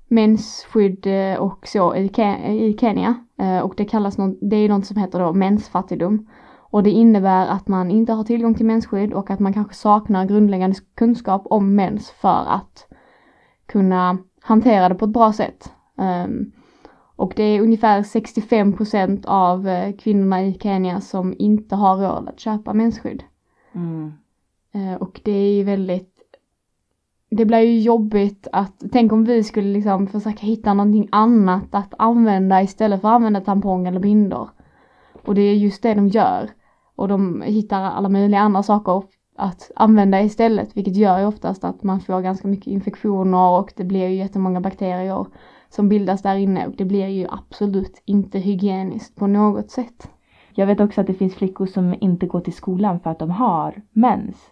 mensskydd 0.07 1.07
eh, 1.07 1.35
och 1.35 1.67
så 1.67 1.95
i, 1.95 2.07
Ke- 2.07 2.47
i 2.51 2.77
Kenya. 2.77 3.25
Eh, 3.39 3.59
och 3.59 3.73
det 3.77 3.85
kallas 3.85 4.17
något, 4.17 4.37
det 4.41 4.55
är 4.55 4.69
något 4.69 4.85
som 4.85 4.97
heter 4.97 5.19
då 5.19 5.33
mensfattigdom. 5.33 6.27
Och 6.71 6.83
det 6.83 6.91
innebär 6.91 7.47
att 7.47 7.67
man 7.67 7.91
inte 7.91 8.13
har 8.13 8.23
tillgång 8.23 8.55
till 8.55 8.65
mensskydd 8.65 9.13
och 9.13 9.29
att 9.29 9.39
man 9.39 9.53
kanske 9.53 9.75
saknar 9.75 10.25
grundläggande 10.25 10.75
kunskap 10.95 11.41
om 11.45 11.75
mens 11.75 12.11
för 12.11 12.45
att 12.47 12.87
kunna 13.65 14.17
hantera 14.41 14.89
det 14.89 14.95
på 14.95 15.05
ett 15.05 15.11
bra 15.11 15.33
sätt. 15.33 15.73
Ehm, 15.97 16.51
och 17.19 17.33
det 17.35 17.43
är 17.43 17.61
ungefär 17.61 18.03
65 18.03 18.73
procent 18.73 19.25
av 19.25 19.67
eh, 19.67 19.95
kvinnorna 19.95 20.43
i 20.43 20.57
Kenya 20.61 21.01
som 21.01 21.35
inte 21.39 21.75
har 21.75 21.97
råd 21.97 22.29
att 22.29 22.39
köpa 22.39 22.73
mensskydd. 22.73 23.23
Mm. 23.73 24.13
Eh, 24.71 24.93
och 24.93 25.21
det 25.23 25.31
är 25.31 25.53
ju 25.53 25.63
väldigt 25.63 26.15
det 27.29 27.45
blir 27.45 27.59
ju 27.59 27.79
jobbigt 27.79 28.47
att, 28.51 28.83
tänk 28.91 29.11
om 29.11 29.23
vi 29.23 29.43
skulle 29.43 29.67
liksom 29.67 30.07
försöka 30.07 30.45
hitta 30.45 30.73
någonting 30.73 31.07
annat 31.11 31.75
att 31.75 31.93
använda 31.97 32.61
istället 32.61 33.01
för 33.01 33.07
att 33.07 33.15
använda 33.15 33.41
tampong 33.41 33.87
eller 33.87 33.99
bindor. 33.99 34.49
Och 35.25 35.35
det 35.35 35.41
är 35.41 35.55
just 35.55 35.83
det 35.83 35.93
de 35.93 36.07
gör. 36.07 36.49
Och 36.95 37.07
de 37.07 37.41
hittar 37.41 37.81
alla 37.81 38.09
möjliga 38.09 38.39
andra 38.39 38.63
saker 38.63 39.03
att 39.37 39.71
använda 39.75 40.21
istället, 40.21 40.77
vilket 40.77 40.95
gör 40.95 41.19
ju 41.19 41.25
oftast 41.25 41.63
att 41.63 41.83
man 41.83 41.99
får 41.99 42.21
ganska 42.21 42.47
mycket 42.47 42.67
infektioner 42.67 43.59
och 43.59 43.73
det 43.75 43.83
blir 43.83 44.07
ju 44.07 44.15
jättemånga 44.15 44.61
bakterier 44.61 45.25
som 45.69 45.89
bildas 45.89 46.21
där 46.21 46.35
inne 46.35 46.67
och 46.67 46.73
det 46.77 46.85
blir 46.85 47.07
ju 47.07 47.27
absolut 47.29 48.01
inte 48.05 48.39
hygieniskt 48.39 49.15
på 49.15 49.27
något 49.27 49.71
sätt. 49.71 50.11
Jag 50.53 50.67
vet 50.67 50.79
också 50.79 51.01
att 51.01 51.07
det 51.07 51.13
finns 51.13 51.35
flickor 51.35 51.65
som 51.65 51.95
inte 52.01 52.25
går 52.25 52.41
till 52.41 52.53
skolan 52.53 52.99
för 52.99 53.09
att 53.09 53.19
de 53.19 53.31
har 53.31 53.81
mens 53.91 54.51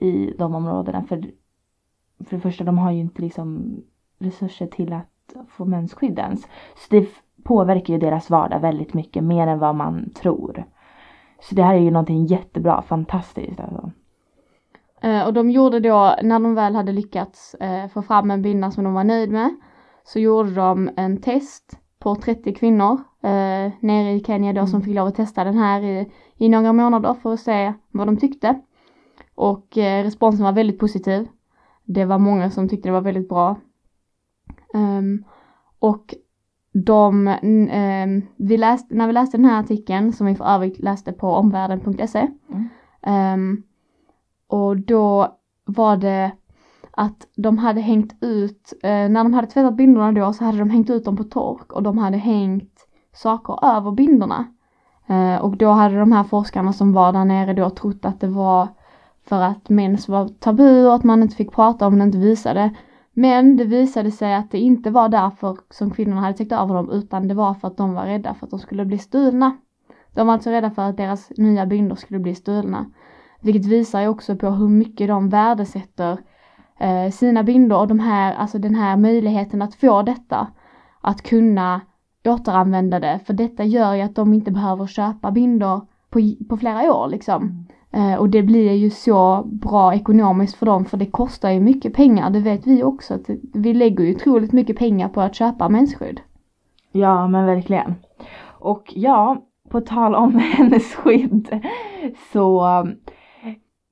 i 0.00 0.34
de 0.38 0.54
områdena. 0.54 1.02
För, 1.02 1.30
för 2.24 2.36
det 2.36 2.40
första, 2.40 2.64
de 2.64 2.78
har 2.78 2.92
ju 2.92 3.00
inte 3.00 3.22
liksom 3.22 3.76
resurser 4.18 4.66
till 4.66 4.92
att 4.92 5.36
få 5.48 5.64
mensskydd 5.64 6.18
ens. 6.18 6.42
Så 6.76 6.86
det 6.90 7.08
påverkar 7.44 7.94
ju 7.94 8.00
deras 8.00 8.30
vardag 8.30 8.60
väldigt 8.60 8.94
mycket, 8.94 9.24
mer 9.24 9.46
än 9.46 9.58
vad 9.58 9.74
man 9.74 10.10
tror. 10.10 10.64
Så 11.40 11.54
det 11.54 11.62
här 11.62 11.74
är 11.74 11.80
ju 11.80 11.90
någonting 11.90 12.26
jättebra, 12.26 12.82
fantastiskt 12.82 13.60
alltså. 13.60 13.90
Eh, 15.00 15.26
och 15.26 15.32
de 15.32 15.50
gjorde 15.50 15.80
då, 15.80 16.16
när 16.22 16.38
de 16.38 16.54
väl 16.54 16.74
hade 16.74 16.92
lyckats 16.92 17.54
eh, 17.54 17.88
få 17.88 18.02
fram 18.02 18.30
en 18.30 18.42
binda 18.42 18.70
som 18.70 18.84
de 18.84 18.94
var 18.94 19.04
nöjd 19.04 19.30
med, 19.30 19.56
så 20.06 20.18
gjorde 20.18 20.54
de 20.54 20.90
en 20.96 21.20
test 21.20 21.78
på 21.98 22.14
30 22.14 22.54
kvinnor 22.54 22.92
eh, 23.22 23.72
nere 23.80 24.12
i 24.12 24.24
Kenya 24.26 24.52
då 24.52 24.66
som 24.66 24.74
Mm. 24.76 24.84
fick 24.84 24.94
lov 24.94 25.06
att 25.06 25.14
testa 25.14 25.44
den 25.44 25.58
här 25.58 25.82
i, 25.82 26.10
i 26.36 26.48
några 26.48 26.72
månader 26.72 27.14
för 27.14 27.32
att 27.32 27.40
se 27.40 27.72
vad 27.90 28.06
de 28.08 28.16
tyckte. 28.16 28.60
Och 29.34 29.78
eh, 29.78 30.04
responsen 30.04 30.44
var 30.44 30.52
väldigt 30.52 30.78
positiv. 30.78 31.28
Det 31.84 32.04
var 32.04 32.18
många 32.18 32.50
som 32.50 32.68
tyckte 32.68 32.88
det 32.88 32.92
var 32.92 33.00
väldigt 33.00 33.28
bra. 33.28 33.56
Ehm, 34.74 35.24
och 35.78 36.14
de, 36.72 37.28
ehm, 37.70 38.22
vi 38.36 38.56
läste, 38.56 38.94
när 38.94 39.06
vi 39.06 39.12
läste 39.12 39.36
den 39.36 39.44
här 39.46 39.60
artikeln, 39.60 40.12
som 40.12 40.26
vi 40.26 40.34
för 40.34 40.44
övrigt 40.44 40.78
läste 40.78 41.12
på 41.12 41.28
omvärlden.se, 41.28 42.28
Mm. 42.48 42.68
Ehm, 43.02 43.62
och 44.48 44.76
då 44.76 45.36
var 45.64 45.96
det 45.96 46.32
att 46.98 47.26
de 47.36 47.58
hade 47.58 47.80
hängt 47.80 48.16
ut, 48.20 48.72
eh, 48.82 48.88
när 48.88 49.24
de 49.24 49.34
hade 49.34 49.46
tvättat 49.46 49.76
bindorna 49.76 50.12
då 50.12 50.32
så 50.32 50.44
hade 50.44 50.58
de 50.58 50.70
hängt 50.70 50.90
ut 50.90 51.04
dem 51.04 51.16
på 51.16 51.24
tork 51.24 51.72
och 51.72 51.82
de 51.82 51.98
hade 51.98 52.16
hängt 52.16 52.86
saker 53.12 53.76
över 53.76 53.90
bindorna. 53.90 54.44
Eh, 55.06 55.36
och 55.36 55.56
då 55.56 55.70
hade 55.70 55.98
de 55.98 56.12
här 56.12 56.24
forskarna 56.24 56.72
som 56.72 56.92
var 56.92 57.12
där 57.12 57.24
nere 57.24 57.52
då 57.52 57.70
trott 57.70 58.04
att 58.04 58.20
det 58.20 58.26
var 58.26 58.68
för 59.28 59.42
att 59.42 59.68
mens 59.68 60.08
var 60.08 60.28
tabu 60.28 60.86
och 60.86 60.94
att 60.94 61.04
man 61.04 61.22
inte 61.22 61.36
fick 61.36 61.52
prata 61.52 61.86
om 61.86 61.98
det, 61.98 62.04
inte 62.04 62.18
visade. 62.18 62.74
Men 63.12 63.56
det 63.56 63.64
visade 63.64 64.10
sig 64.10 64.34
att 64.34 64.50
det 64.50 64.58
inte 64.58 64.90
var 64.90 65.08
därför 65.08 65.58
som 65.70 65.90
kvinnorna 65.90 66.20
hade 66.20 66.36
täckt 66.36 66.52
över 66.52 66.74
dem 66.74 66.90
utan 66.90 67.28
det 67.28 67.34
var 67.34 67.54
för 67.54 67.68
att 67.68 67.76
de 67.76 67.94
var 67.94 68.06
rädda 68.06 68.34
för 68.34 68.46
att 68.46 68.50
de 68.50 68.58
skulle 68.58 68.84
bli 68.84 68.98
stulna. 68.98 69.56
De 70.14 70.26
var 70.26 70.34
alltså 70.34 70.50
rädda 70.50 70.70
för 70.70 70.82
att 70.82 70.96
deras 70.96 71.32
nya 71.36 71.66
bindor 71.66 71.96
skulle 71.96 72.20
bli 72.20 72.34
stulna. 72.34 72.86
Vilket 73.40 73.66
visar 73.66 74.00
ju 74.00 74.08
också 74.08 74.36
på 74.36 74.50
hur 74.50 74.68
mycket 74.68 75.08
de 75.08 75.28
värdesätter 75.28 76.18
eh, 76.78 77.10
sina 77.10 77.42
bindor 77.42 77.78
och 77.78 77.88
de 77.88 77.98
här, 77.98 78.34
alltså 78.34 78.58
den 78.58 78.74
här 78.74 78.96
möjligheten 78.96 79.62
att 79.62 79.74
få 79.74 80.02
detta. 80.02 80.46
Att 81.00 81.22
kunna 81.22 81.80
återanvända 82.24 83.00
det. 83.00 83.20
För 83.26 83.32
detta 83.32 83.64
gör 83.64 83.94
ju 83.94 84.02
att 84.02 84.14
de 84.14 84.34
inte 84.34 84.50
behöver 84.50 84.86
köpa 84.86 85.30
bindor 85.30 85.80
på, 86.10 86.20
på 86.48 86.56
flera 86.56 86.94
år 86.94 87.08
liksom. 87.08 87.66
Eh, 87.90 88.14
och 88.14 88.30
det 88.30 88.42
blir 88.42 88.72
ju 88.72 88.90
så 88.90 89.42
bra 89.44 89.94
ekonomiskt 89.94 90.56
för 90.56 90.66
dem 90.66 90.84
för 90.84 90.96
det 90.96 91.06
kostar 91.06 91.50
ju 91.50 91.60
mycket 91.60 91.94
pengar. 91.94 92.30
Det 92.30 92.40
vet 92.40 92.66
vi 92.66 92.82
också. 92.82 93.14
Att 93.14 93.30
vi 93.54 93.74
lägger 93.74 94.04
ju 94.04 94.14
otroligt 94.14 94.52
mycket 94.52 94.78
pengar 94.78 95.08
på 95.08 95.20
att 95.20 95.34
köpa 95.34 95.68
mensskydd. 95.68 96.20
Ja 96.92 97.28
men 97.28 97.46
verkligen. 97.46 97.94
Och 98.44 98.92
ja, 98.96 99.36
på 99.68 99.80
tal 99.80 100.14
om 100.14 100.38
hennes 100.38 100.94
skydd 100.94 101.60
så 102.32 102.64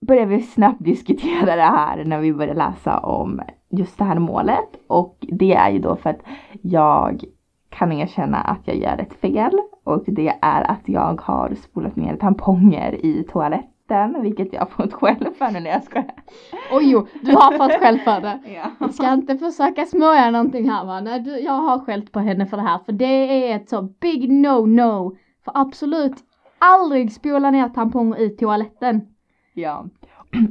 började 0.06 0.36
vi 0.36 0.42
snabbt 0.42 0.84
diskutera 0.84 1.56
det 1.56 1.62
här 1.62 2.04
när 2.04 2.18
vi 2.18 2.32
började 2.32 2.58
läsa 2.58 2.98
om 2.98 3.40
just 3.70 3.98
det 3.98 4.04
här 4.04 4.18
målet. 4.18 4.68
Och 4.86 5.16
det 5.20 5.54
är 5.54 5.70
ju 5.70 5.78
då 5.78 5.96
för 5.96 6.10
att 6.10 6.20
jag 6.62 7.24
kan 7.70 7.92
erkänna 7.92 8.38
att 8.38 8.60
jag 8.64 8.76
gör 8.76 8.98
ett 8.98 9.14
fel. 9.14 9.58
Och 9.84 10.04
det 10.06 10.38
är 10.42 10.70
att 10.70 10.82
jag 10.84 11.20
har 11.20 11.54
spolat 11.54 11.96
ner 11.96 12.16
tamponger 12.16 13.04
i 13.04 13.24
toaletten. 13.32 14.22
Vilket 14.22 14.52
jag 14.52 14.60
har 14.60 14.66
fått 14.66 14.92
skäll 14.92 15.28
för 15.38 15.50
nu 15.50 15.60
när 15.60 15.70
jag 15.70 15.82
skojar. 15.82 16.10
Oj 16.72 16.90
jo, 16.90 17.06
du 17.22 17.32
har 17.32 17.58
fått 17.58 17.80
skäll 17.80 17.98
för 17.98 18.20
det. 18.20 18.38
Ja. 18.54 18.86
Vi 18.86 18.92
ska 18.92 19.12
inte 19.12 19.38
försöka 19.38 19.84
smörja 19.84 20.30
någonting 20.30 20.70
här 20.70 20.84
va. 20.84 21.00
Nej, 21.00 21.20
du, 21.20 21.38
jag 21.38 21.52
har 21.52 21.78
skällt 21.78 22.12
på 22.12 22.20
henne 22.20 22.46
för 22.46 22.56
det 22.56 22.62
här. 22.62 22.78
För 22.86 22.92
det 22.92 23.50
är 23.50 23.56
ett 23.56 23.68
så 23.68 23.82
big 23.82 24.30
no-no. 24.30 25.16
För 25.44 25.52
absolut 25.54 26.16
aldrig 26.58 27.12
spola 27.12 27.50
ner 27.50 27.68
tamponger 27.68 28.20
i 28.20 28.28
toaletten. 28.30 29.00
Ja, 29.54 29.84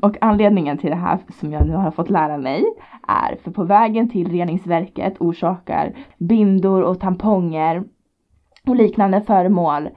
och 0.02 0.18
anledningen 0.22 0.78
till 0.78 0.90
det 0.90 0.96
här 0.96 1.20
som 1.40 1.52
jag 1.52 1.68
nu 1.68 1.74
har 1.74 1.92
fått 1.92 2.10
lära 2.10 2.38
mig 2.38 2.66
är 3.08 3.36
för 3.36 3.52
på 3.52 3.64
vägen 3.64 4.10
till 4.10 4.32
reningsverket 4.32 5.14
orsakar 5.20 5.96
bindor 6.18 6.82
och 6.82 7.00
tamponger 7.00 7.84
och 8.68 8.76
liknande 8.76 9.22
föremål 9.22 9.90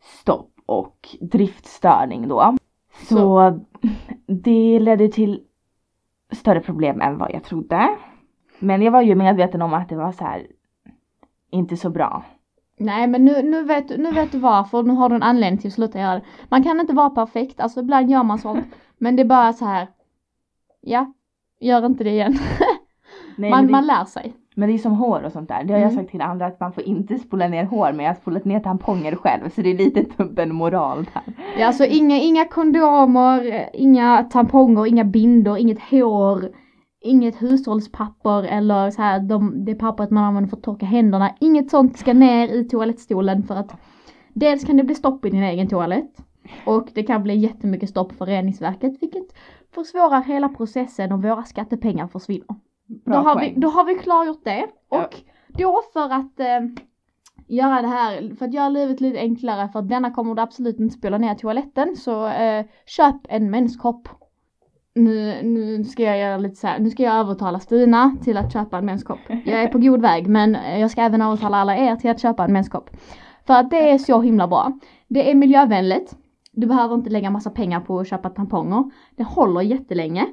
stopp 0.00 0.50
och 0.66 1.08
driftstörning 1.20 2.28
då. 2.28 2.56
Så, 2.92 3.16
Så. 3.16 3.60
det 4.26 4.78
ledde 4.80 5.08
till 5.08 5.42
större 6.32 6.60
problem 6.60 7.00
än 7.00 7.18
vad 7.18 7.30
jag 7.32 7.44
trodde. 7.44 7.88
Men 8.58 8.82
jag 8.82 8.92
var 8.92 9.02
ju 9.02 9.14
medveten 9.14 9.62
om 9.62 9.74
att 9.74 9.88
det 9.88 9.96
var 9.96 10.12
så 10.12 10.24
här 10.24 10.46
inte 11.50 11.76
så 11.76 11.90
bra. 11.90 12.24
Nej 12.80 13.06
men 13.06 13.24
nu, 13.24 13.42
nu, 13.42 13.62
vet, 13.64 13.88
nu 13.98 14.12
vet 14.12 14.32
du 14.32 14.38
varför, 14.38 14.82
nu 14.82 14.92
har 14.92 15.08
du 15.08 15.14
en 15.14 15.22
anledning 15.22 15.58
till 15.60 15.68
att 15.68 15.74
sluta 15.74 15.98
göra 16.00 16.14
det. 16.14 16.22
Man 16.48 16.62
kan 16.62 16.80
inte 16.80 16.92
vara 16.94 17.10
perfekt, 17.10 17.60
alltså 17.60 17.80
ibland 17.80 18.10
gör 18.10 18.22
man 18.22 18.38
sånt. 18.38 18.66
men 18.98 19.16
det 19.16 19.22
är 19.22 19.26
bara 19.26 19.52
så 19.52 19.64
här. 19.64 19.88
Ja, 20.80 21.12
gör 21.60 21.86
inte 21.86 22.04
det 22.04 22.10
igen. 22.10 22.38
Nej, 23.36 23.50
man, 23.50 23.66
det, 23.66 23.72
man 23.72 23.86
lär 23.86 24.04
sig. 24.04 24.34
men 24.54 24.68
det 24.68 24.74
är 24.74 24.78
som 24.78 24.92
hår 24.92 25.22
och 25.24 25.32
sånt 25.32 25.48
där. 25.48 25.64
Det 25.64 25.72
har 25.72 25.80
jag 25.80 25.90
Mm. 25.92 26.02
sagt 26.02 26.10
till 26.10 26.20
andra 26.20 26.46
att 26.46 26.60
man 26.60 26.72
får 26.72 26.82
inte 26.82 27.18
spola 27.18 27.48
ner 27.48 27.64
hår 27.64 27.92
men 27.92 28.04
jag 28.04 28.12
har 28.12 28.20
spolat 28.20 28.44
ner 28.44 28.60
tamponger 28.60 29.16
själv 29.16 29.48
så 29.50 29.60
det 29.62 29.70
är 29.70 29.74
lite 29.78 30.02
dubbelmoral 30.16 31.04
där. 31.14 31.22
Ja, 31.58 31.66
alltså 31.66 31.84
inga, 31.84 32.16
inga 32.18 32.44
kondomer, 32.44 33.68
inga 33.72 34.22
tamponger, 34.22 34.86
inga 34.86 35.04
bindor, 35.04 35.58
inget 35.58 35.80
hår, 35.90 36.50
inget 37.00 37.42
hushållspapper 37.42 38.42
eller 38.42 38.90
så 38.90 39.02
här 39.02 39.20
de, 39.20 39.64
det 39.64 39.74
pappret 39.74 40.10
man 40.10 40.24
använder 40.24 40.50
för 40.50 40.56
att 40.56 40.62
torka 40.62 40.86
händerna. 40.86 41.34
Inget 41.40 41.70
sånt 41.70 41.98
ska 41.98 42.12
ner 42.12 42.48
i 42.48 42.64
toalettstolen 42.64 43.42
för 43.42 43.54
att 43.54 43.76
dels 44.34 44.64
kan 44.64 44.76
det 44.76 44.84
bli 44.84 44.94
stopp 44.94 45.24
i 45.24 45.30
din 45.30 45.42
egen 45.42 45.68
toalett 45.68 46.16
och 46.66 46.88
det 46.94 47.02
kan 47.02 47.22
bli 47.22 47.36
jättemycket 47.36 47.90
stopp 47.90 48.12
för 48.12 48.26
reningsverket 48.26 49.02
vilket 49.02 49.34
försvårar 49.74 50.22
hela 50.22 50.48
processen 50.48 51.12
och 51.12 51.22
våra 51.22 51.42
skattepengar 51.42 52.08
försvinner. 52.08 52.46
Då 53.04 53.12
har, 53.12 53.40
vi, 53.40 53.54
då 53.56 53.68
har 53.68 53.84
vi 53.84 53.94
klargjort 53.94 54.44
det. 54.44 54.66
Ja. 54.90 55.04
Och 55.04 55.16
då 55.48 55.80
för 55.92 56.12
att 56.12 56.40
eh, 56.40 56.60
göra 57.48 57.82
det 57.82 57.88
här, 57.88 58.34
för 58.34 58.46
att 58.46 58.54
göra 58.54 58.68
livet 58.68 59.00
lite 59.00 59.18
enklare, 59.18 59.68
för 59.68 59.78
att 59.78 59.88
denna 59.88 60.10
kommer 60.10 60.34
du 60.34 60.42
absolut 60.42 60.80
inte 60.80 60.98
spola 60.98 61.18
ner 61.18 61.34
toaletten, 61.34 61.96
så 61.96 62.26
eh, 62.26 62.66
köp 62.86 63.16
en 63.28 63.50
menskopp. 63.50 64.08
Nu, 65.00 65.42
nu 65.42 65.84
ska 65.84 66.02
jag 66.02 66.18
göra 66.18 66.38
lite 66.38 66.56
så 66.56 66.66
här, 66.66 66.78
nu 66.78 66.90
ska 66.90 67.02
jag 67.02 67.14
övertala 67.14 67.60
Stina 67.60 68.16
till 68.22 68.36
att 68.36 68.52
köpa 68.52 68.78
en 68.78 68.84
menskopp. 68.84 69.18
Jag 69.44 69.62
är 69.62 69.68
på 69.68 69.78
god 69.78 70.00
väg, 70.00 70.26
men 70.26 70.56
jag 70.80 70.90
ska 70.90 71.02
även 71.02 71.22
övertala 71.22 71.56
alla 71.56 71.76
er 71.76 71.96
till 71.96 72.10
att 72.10 72.20
köpa 72.20 72.44
en 72.44 72.52
menskopp. 72.52 72.90
För 73.46 73.54
att 73.54 73.70
det 73.70 73.90
är 73.90 73.98
så 73.98 74.20
himla 74.20 74.48
bra. 74.48 74.72
Det 75.08 75.30
är 75.30 75.34
miljövänligt. 75.34 76.16
Du 76.52 76.66
behöver 76.66 76.94
inte 76.94 77.10
lägga 77.10 77.30
massa 77.30 77.50
pengar 77.50 77.80
på 77.80 78.00
att 78.00 78.08
köpa 78.08 78.30
tamponger. 78.30 78.90
Det 79.16 79.24
håller 79.24 79.60
jättelänge. 79.60 80.26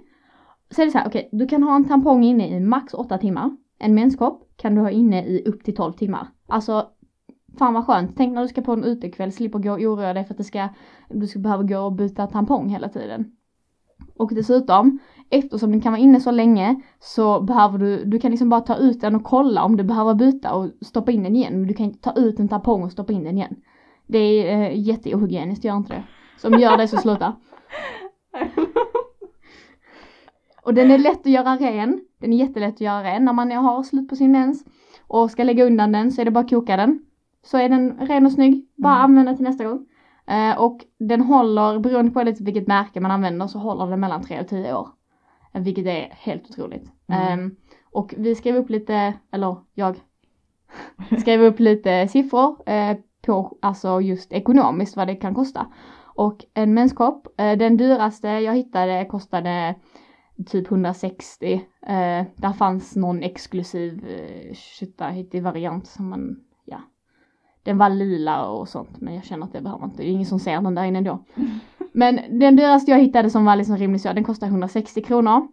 Så 0.71 0.82
är 0.82 0.86
det 0.86 0.91
så 0.91 0.97
här, 0.97 1.08
okej, 1.08 1.30
du 1.32 1.47
kan 1.47 1.63
ha 1.63 1.75
en 1.75 1.88
tampong 1.88 2.23
inne 2.23 2.47
i 2.49 2.60
max 2.60 2.93
8 2.93 3.17
timmar. 3.17 3.58
En 3.80 3.95
menskopp 3.95 4.43
kan 4.56 4.75
du 4.75 4.82
ha 4.82 4.89
inne 4.89 5.25
i 5.25 5.43
upp 5.45 5.63
till 5.63 5.75
12 5.75 5.93
timmar. 5.93 6.27
Alltså, 6.47 6.88
fan 7.60 7.73
vad 7.73 7.86
skönt. 7.86 8.17
Tänk 8.17 8.34
när 8.34 8.41
du 8.41 8.47
ska 8.47 8.62
på 8.62 8.73
en 8.73 8.84
utekväll, 8.84 9.32
slipper 9.32 9.60
gå 9.60 9.71
och 9.71 9.80
oroa 9.80 10.13
dig 10.13 10.23
för 10.23 10.34
att 10.34 10.38
du 10.38 10.43
ska, 10.43 10.69
du 11.10 11.27
ska 11.27 11.39
behöva 11.39 11.63
gå 11.63 11.80
och 11.80 11.93
byta 11.93 12.27
tampong 12.27 12.69
hela 12.69 12.89
tiden. 12.89 13.37
Och 14.19 14.34
dessutom, 14.36 14.99
eftersom 15.30 15.71
den 15.71 15.82
kan 15.82 15.91
vara 15.91 16.01
inne 16.01 16.19
så 16.19 16.32
länge 16.32 16.82
så 16.99 17.41
behöver 17.41 17.77
du, 17.77 18.06
du 18.06 18.19
kan 18.19 18.32
liksom 18.32 18.49
bara 18.49 18.62
ta 18.62 18.75
ut 18.75 19.01
den 19.01 19.15
och 19.15 19.23
kolla 19.23 19.63
om 19.63 19.77
du 19.77 19.84
behöver 19.84 20.13
byta 20.13 20.53
och 20.53 20.69
stoppa 20.82 21.12
in 21.12 21.23
den 21.23 21.36
igen. 21.36 21.60
Men 21.60 21.67
du 21.67 21.73
kan 21.73 21.86
inte 21.86 21.99
ta 21.99 22.13
ut 22.13 22.39
en 22.39 22.47
tampong 22.47 22.84
och 22.84 22.91
stoppa 22.91 23.13
in 23.13 23.23
den 23.23 23.38
igen. 23.38 23.56
Det 24.08 24.17
är 24.17 24.62
eh, 24.62 24.80
jätteohygieniskt, 24.80 25.63
gör 25.63 25.77
inte 25.77 25.93
det. 25.93 26.03
Så 26.38 26.47
om 26.47 26.60
gör 26.60 26.77
det 26.77 26.88
så 26.88 26.97
sluta. 26.97 27.36
Och 30.63 30.73
den 30.73 30.91
är 30.91 30.97
lätt 30.97 31.19
att 31.19 31.32
göra 31.32 31.56
ren. 31.56 32.01
Den 32.21 32.34
är 32.34 32.38
jättelätt 32.38 32.73
att 32.73 32.82
göra 32.82 33.03
ren. 33.03 33.25
När 33.25 33.34
man 33.34 33.51
har 33.51 33.84
slut 33.84 34.10
på 34.10 34.15
sin 34.15 34.32
mens 34.32 34.65
och 35.08 35.32
ska 35.32 35.43
lägga 35.43 35.65
undan 35.65 35.91
den 35.91 36.12
så 36.12 36.21
är 36.21 36.25
det 36.25 36.32
bara 36.32 36.43
att 36.43 36.49
koka 36.49 36.77
den. 36.77 36.99
Så 37.43 37.58
är 37.58 37.69
den 37.69 37.97
ren 38.08 38.25
och 38.25 38.32
snygg. 38.32 38.67
Bara 38.75 38.93
Mm. 38.93 39.03
använda 39.03 39.36
till 39.36 39.43
nästa 39.43 39.63
gång. 39.63 39.86
Eh, 40.27 40.61
och 40.61 40.85
den 40.99 41.21
håller, 41.21 41.79
beroende 41.79 42.11
på 42.11 42.23
lite 42.23 42.43
vilket 42.43 42.67
märke 42.67 42.99
man 42.99 43.11
använder, 43.11 43.47
så 43.47 43.59
håller 43.59 43.87
den 43.87 43.99
mellan 43.99 44.23
3 44.23 44.41
och 44.41 44.47
10 44.47 44.73
år. 44.73 44.89
Eh, 45.53 45.61
vilket 45.61 45.85
är 45.85 46.09
helt 46.11 46.49
otroligt. 46.49 46.91
Mm. 47.07 47.39
Ehm, 47.39 47.55
och 47.91 48.13
vi 48.17 48.35
skrev 48.35 48.55
upp 48.55 48.69
lite, 48.69 49.13
eller 49.31 49.55
jag 49.73 49.95
skrev 51.19 51.41
upp 51.41 51.59
lite 51.59 52.07
siffror 52.07 52.69
eh, 52.69 52.97
på 53.21 53.57
alltså 53.61 54.01
just 54.01 54.33
ekonomiskt 54.33 54.97
vad 54.97 55.07
det 55.07 55.15
kan 55.15 55.35
kosta. 55.35 55.67
Och 56.03 56.45
en 56.53 56.73
menskopp, 56.73 57.27
den 57.35 57.77
dyraste 57.77 58.27
jag 58.27 58.55
hittade 58.55 59.05
kostade 59.05 59.75
typ 60.45 60.71
160. 60.71 61.53
Eh, 61.81 62.25
där 62.35 62.53
fanns 62.53 62.95
någon 62.95 63.23
exklusiv 63.23 64.07
eh, 64.07 65.41
variant 65.41 65.87
som 65.87 66.09
man. 66.09 66.43
Den 67.67 67.77
var 67.77 67.89
lila 67.89 68.45
och 68.49 68.69
sånt 68.69 69.01
men 69.01 69.15
jag 69.15 69.23
känner 69.23 69.45
att 69.45 69.53
det 69.53 69.62
behöver 69.62 69.80
man 69.80 69.89
inte, 69.89 70.03
det 70.03 70.10
är 70.10 70.12
ingen 70.12 70.25
som 70.25 70.39
ser 70.39 70.62
den 70.62 70.75
där 70.75 70.84
inne 70.84 71.01
då. 71.01 71.23
Men 71.91 72.39
den 72.39 72.56
dyraste 72.56 72.91
jag 72.91 72.99
hittade 72.99 73.30
som 73.30 73.45
var 73.45 73.56
liksom 73.56 73.77
rimlig 73.77 74.01
så, 74.01 74.13
den 74.13 74.23
kostade 74.23 74.49
160 74.49 75.01
kronor. 75.01 75.47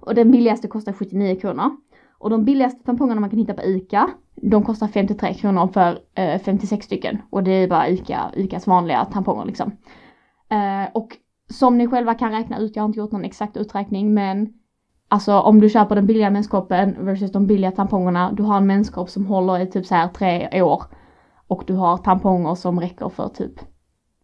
Och 0.00 0.14
den 0.14 0.30
billigaste 0.30 0.68
kostar 0.68 0.92
79 0.92 1.40
kronor. 1.40 1.76
Och 2.18 2.30
de 2.30 2.44
billigaste 2.44 2.84
tampongerna 2.84 3.20
man 3.20 3.30
kan 3.30 3.38
hitta 3.38 3.54
på 3.54 3.62
ICA, 3.62 4.10
de 4.34 4.62
kostar 4.62 4.88
53 4.88 5.34
kronor 5.34 5.68
för 5.68 5.98
eh, 6.14 6.40
56 6.40 6.86
stycken. 6.86 7.22
Och 7.30 7.42
det 7.42 7.50
är 7.50 7.68
bara 7.68 7.88
ICA, 7.88 8.30
ICAs 8.34 8.66
vanliga 8.66 9.04
tamponger 9.04 9.44
liksom. 9.44 9.72
Eh, 10.50 10.90
och 10.94 11.16
som 11.50 11.78
ni 11.78 11.86
själva 11.86 12.14
kan 12.14 12.32
räkna 12.32 12.58
ut, 12.58 12.76
jag 12.76 12.82
har 12.82 12.88
inte 12.88 12.98
gjort 12.98 13.12
någon 13.12 13.24
exakt 13.24 13.56
uträkning 13.56 14.14
men 14.14 14.52
Alltså 15.10 15.40
om 15.40 15.60
du 15.60 15.68
köper 15.68 15.94
den 15.94 16.06
billiga 16.06 16.30
menskoppen 16.30 16.96
versus 17.00 17.32
de 17.32 17.46
billiga 17.46 17.70
tampongerna, 17.70 18.32
du 18.32 18.42
har 18.42 18.56
en 18.56 18.66
menskopp 18.66 19.10
som 19.10 19.26
håller 19.26 19.60
i 19.60 19.66
typ 19.66 19.86
så 19.86 19.94
här 19.94 20.08
tre 20.08 20.62
år. 20.62 20.82
Och 21.48 21.64
du 21.66 21.74
har 21.74 21.96
tamponger 21.96 22.54
som 22.54 22.80
räcker 22.80 23.08
för 23.08 23.28
typ 23.28 23.60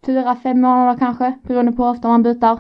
fyra, 0.07 0.37
fem 0.37 0.61
månader 0.61 0.99
kanske, 0.99 1.39
beroende 1.43 1.73
på 1.73 1.85
hur 1.85 1.91
ofta 1.91 2.09
man 2.09 2.23
byter. 2.23 2.59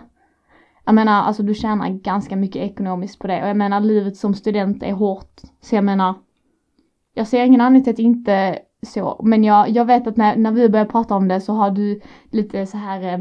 Jag 0.85 0.95
menar, 0.95 1.23
alltså 1.23 1.43
du 1.43 1.55
tjänar 1.55 1.89
ganska 1.89 2.37
mycket 2.37 2.63
ekonomiskt 2.63 3.19
på 3.19 3.27
det 3.27 3.43
och 3.43 3.49
jag 3.49 3.57
menar 3.57 3.81
livet 3.81 4.17
som 4.17 4.35
student 4.35 4.83
är 4.83 4.93
hårt. 4.93 5.41
Så 5.61 5.75
jag 5.75 5.85
menar, 5.85 6.15
jag 7.15 7.29
ser 7.29 7.45
ingen 7.45 7.61
anledning 7.61 7.85
till 7.85 7.93
att 7.93 7.99
inte 7.99 8.59
så, 8.83 9.21
men 9.25 9.45
jag, 9.45 9.69
jag 9.69 9.85
vet 9.85 10.07
att 10.07 10.17
när, 10.17 10.37
när 10.37 10.53
vi 10.53 10.69
började 10.69 10.91
prata 10.91 11.15
om 11.15 11.29
det 11.29 11.41
så 11.41 11.53
har 11.53 11.71
du 11.71 12.01
lite 12.31 12.67
så 12.67 12.77
här, 12.77 13.03
eh, 13.03 13.21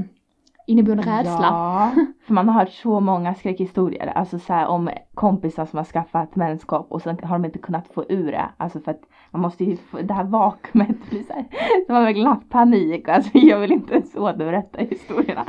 inneboende 0.68 1.04
rädsla. 1.04 1.40
Ja, 1.42 1.92
för 2.28 2.34
man 2.34 2.50
har 2.50 2.60
hört 2.60 2.70
så 2.70 3.00
många 3.00 3.34
skräckhistorier, 3.36 4.08
alltså 4.16 4.40
så 4.40 4.54
här, 4.54 4.68
om 4.68 4.90
kompisar 5.14 5.66
som 5.66 5.78
har 5.78 5.84
skaffat 5.86 6.36
menskopp 6.36 6.92
och 6.92 7.02
sen 7.02 7.18
har 7.24 7.36
de 7.40 7.46
inte 7.46 7.60
kunnat 7.60 7.88
få 7.88 8.04
ur 8.10 8.32
det. 8.32 8.46
Alltså 8.58 8.80
för 8.80 8.92
att 8.92 9.02
man 9.32 9.42
måste 9.42 9.64
ju 9.64 9.78
få 9.78 9.98
det 10.02 10.14
här 10.14 10.24
vakuumet 10.24 11.10
blir 11.10 11.24
så 11.24 11.34
här, 11.34 11.46
har 11.94 12.02
verkligen 12.04 12.28
haft 12.28 12.50
panik, 12.50 13.10
alltså 13.10 13.38
jag 13.38 13.60
vill 13.60 13.72
inte 13.72 13.94
ens 13.94 14.16
återberätta 14.16 14.82
historierna. 14.82 15.46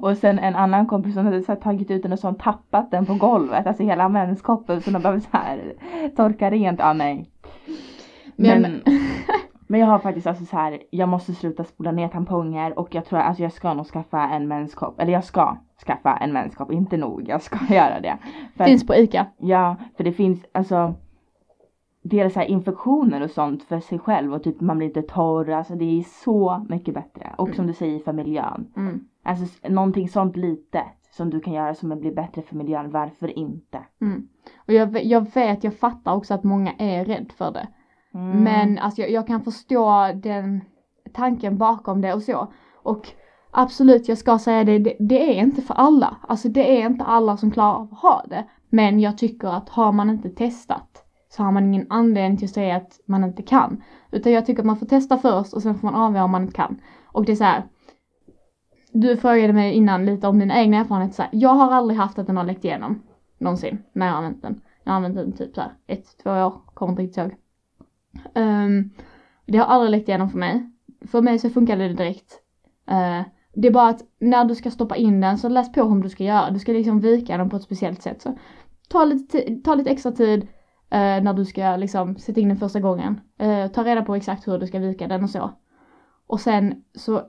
Och 0.00 0.16
sen 0.16 0.38
en 0.38 0.56
annan 0.56 0.86
kompis 0.86 1.14
som 1.14 1.24
hade 1.26 1.42
så 1.42 1.52
här, 1.52 1.60
tagit 1.60 1.90
ut 1.90 2.02
den 2.02 2.12
och 2.12 2.18
så 2.18 2.32
tappat 2.32 2.90
den 2.90 3.06
på 3.06 3.14
golvet, 3.14 3.66
alltså 3.66 3.82
hela 3.82 4.08
menskoppen 4.08 4.80
så 4.80 4.90
de 4.90 5.02
behöver 5.02 5.20
så 5.20 5.28
här 5.32 5.72
torka 6.16 6.50
rent, 6.50 6.78
ja 6.80 6.92
nej. 6.92 7.30
Men- 8.36 8.62
Men, 8.62 8.62
men 8.62 8.82
jag 9.66 9.86
har 9.86 9.98
faktiskt 9.98 10.26
alltså 10.26 10.44
så 10.44 10.56
här, 10.56 10.82
jag 10.90 11.08
måste 11.08 11.34
sluta 11.34 11.64
spola 11.64 11.92
ner 11.92 12.08
tamponger 12.08 12.78
och 12.78 12.94
jag 12.94 13.04
tror 13.04 13.18
alltså 13.18 13.42
jag 13.42 13.52
ska 13.52 13.74
nog 13.74 13.86
skaffa 13.86 14.28
en 14.28 14.48
menskopp. 14.48 15.00
Eller 15.00 15.12
jag 15.12 15.24
ska 15.24 15.56
skaffa 15.86 16.16
en 16.16 16.32
menskopp, 16.32 16.72
inte 16.72 16.96
nog, 16.96 17.28
jag 17.28 17.42
ska 17.42 17.58
göra 17.74 18.00
det. 18.00 18.18
För 18.56 18.64
Finns 18.64 18.86
på 18.86 18.94
ICA. 18.94 19.26
Ja, 19.38 19.76
för 19.96 20.04
det 20.04 20.12
finns 20.12 20.44
alltså 20.52 20.94
dels 22.02 22.34
så 22.34 22.40
här 22.40 22.46
infektioner 22.46 23.20
och 23.20 23.30
sånt 23.30 23.62
för 23.62 23.80
sig 23.80 23.98
själv 23.98 24.34
och 24.34 24.42
typ 24.42 24.60
man 24.60 24.78
blir 24.78 24.88
inte 24.88 25.02
torr, 25.02 25.50
alltså 25.50 25.74
det 25.74 25.98
är 25.98 26.02
så 26.02 26.66
mycket 26.68 26.94
bättre. 26.94 27.34
Och 27.38 27.54
som 27.54 27.66
du 27.66 27.72
säger 27.72 27.98
för 27.98 28.12
miljön. 28.12 28.72
Mm. 28.76 29.08
Alltså 29.22 29.68
någonting 29.68 30.08
sånt 30.08 30.36
litet 30.36 30.86
som 31.10 31.30
du 31.30 31.40
kan 31.40 31.52
göra 31.52 31.74
som 31.74 31.98
blir 32.00 32.14
bättre 32.14 32.42
för 32.42 32.56
miljön, 32.56 32.90
varför 32.90 33.38
inte? 33.38 33.78
Mm. 34.00 34.28
Och 34.56 34.72
jag, 34.72 35.04
jag 35.04 35.34
vet, 35.34 35.64
jag 35.64 35.74
fattar 35.74 36.14
också 36.14 36.34
att 36.34 36.44
många 36.44 36.72
är 36.78 37.04
rädd 37.04 37.32
för 37.36 37.50
det. 37.50 37.68
Mm. 38.14 38.44
Men 38.44 38.78
alltså 38.78 39.00
jag, 39.00 39.10
jag 39.10 39.26
kan 39.26 39.44
förstå 39.44 40.10
den 40.14 40.60
tanken 41.12 41.58
bakom 41.58 42.00
det 42.00 42.14
och 42.14 42.22
så. 42.22 42.52
Och 42.82 43.08
absolut, 43.50 44.08
jag 44.08 44.18
ska 44.18 44.38
säga 44.38 44.64
det, 44.64 44.78
det, 44.78 44.96
det 44.98 45.38
är 45.38 45.42
inte 45.42 45.62
för 45.62 45.74
alla. 45.74 46.16
Alltså 46.28 46.48
det 46.48 46.80
är 46.80 46.86
inte 46.86 47.04
alla 47.04 47.36
som 47.36 47.50
klarar 47.50 47.74
av 47.74 47.88
att 47.92 47.98
ha 47.98 48.24
det. 48.28 48.44
Men 48.70 49.00
jag 49.00 49.18
tycker 49.18 49.48
att 49.48 49.68
har 49.68 49.92
man 49.92 50.10
inte 50.10 50.28
testat 50.28 51.04
så 51.28 51.42
har 51.42 51.52
man 51.52 51.64
ingen 51.64 51.86
anledning 51.90 52.38
till 52.38 52.46
att 52.46 52.54
säga 52.54 52.76
att 52.76 53.00
man 53.06 53.24
inte 53.24 53.42
kan. 53.42 53.82
Utan 54.10 54.32
jag 54.32 54.46
tycker 54.46 54.62
att 54.62 54.66
man 54.66 54.76
får 54.76 54.86
testa 54.86 55.18
först 55.18 55.54
och 55.54 55.62
sen 55.62 55.74
får 55.74 55.90
man 55.90 55.94
avgöra 55.94 56.24
om 56.24 56.30
man 56.30 56.42
inte 56.42 56.54
kan. 56.54 56.80
Och 57.06 57.24
det 57.24 57.32
är 57.32 57.36
så 57.36 57.44
här. 57.44 57.64
Du 58.92 59.16
frågade 59.16 59.52
mig 59.52 59.72
innan 59.72 60.06
lite 60.06 60.28
om 60.28 60.38
mina 60.38 60.60
egna 60.60 60.76
erfarenheter. 60.76 61.16
Så 61.16 61.22
här, 61.22 61.30
jag 61.32 61.50
har 61.50 61.72
aldrig 61.72 62.00
haft 62.00 62.18
att 62.18 62.26
den 62.26 62.36
har 62.36 62.44
läckt 62.44 62.64
igenom. 62.64 63.02
Någonsin. 63.38 63.82
När 63.92 64.06
jag 64.06 64.12
har 64.12 64.18
använt 64.18 64.42
den. 64.42 64.60
Jag 64.84 64.92
har 64.92 64.96
använt 64.96 65.16
den 65.16 65.32
typ 65.32 65.54
så 65.54 65.60
här 65.60 65.72
ett, 65.86 66.04
två 66.22 66.30
år. 66.30 66.54
Kommer 66.74 66.90
inte 66.90 67.02
riktigt 67.02 67.18
ihåg. 67.18 67.43
Ehm, 68.34 68.90
det 69.46 69.58
har 69.58 69.66
aldrig 69.66 69.90
läckt 69.90 70.08
igenom 70.08 70.30
för 70.30 70.38
mig. 70.38 70.70
För 71.06 71.22
mig 71.22 71.38
så 71.38 71.50
funkade 71.50 71.88
det 71.88 71.94
direkt. 71.94 72.40
Eh, 72.90 73.26
det 73.54 73.68
är 73.68 73.72
bara 73.72 73.88
att 73.88 74.00
när 74.20 74.44
du 74.44 74.54
ska 74.54 74.70
stoppa 74.70 74.96
in 74.96 75.20
den 75.20 75.38
så 75.38 75.48
läs 75.48 75.72
på 75.72 75.84
hur 75.84 76.02
du 76.02 76.08
ska 76.08 76.24
göra. 76.24 76.50
Du 76.50 76.58
ska 76.58 76.72
liksom 76.72 77.00
vika 77.00 77.36
den 77.36 77.50
på 77.50 77.56
ett 77.56 77.62
speciellt 77.62 78.02
sätt. 78.02 78.22
Så 78.22 78.38
ta 78.88 79.04
lite, 79.04 79.56
ta 79.64 79.74
lite 79.74 79.90
extra 79.90 80.12
tid 80.12 80.42
eh, 80.90 81.22
när 81.22 81.34
du 81.34 81.44
ska 81.44 81.76
liksom 81.76 82.16
sätta 82.16 82.40
in 82.40 82.48
den 82.48 82.56
första 82.56 82.80
gången. 82.80 83.20
Eh, 83.38 83.66
ta 83.66 83.84
reda 83.84 84.02
på 84.02 84.14
exakt 84.14 84.48
hur 84.48 84.58
du 84.58 84.66
ska 84.66 84.78
vika 84.78 85.08
den 85.08 85.24
och 85.24 85.30
så. 85.30 85.50
Och 86.26 86.40
sen 86.40 86.74
så 86.94 87.22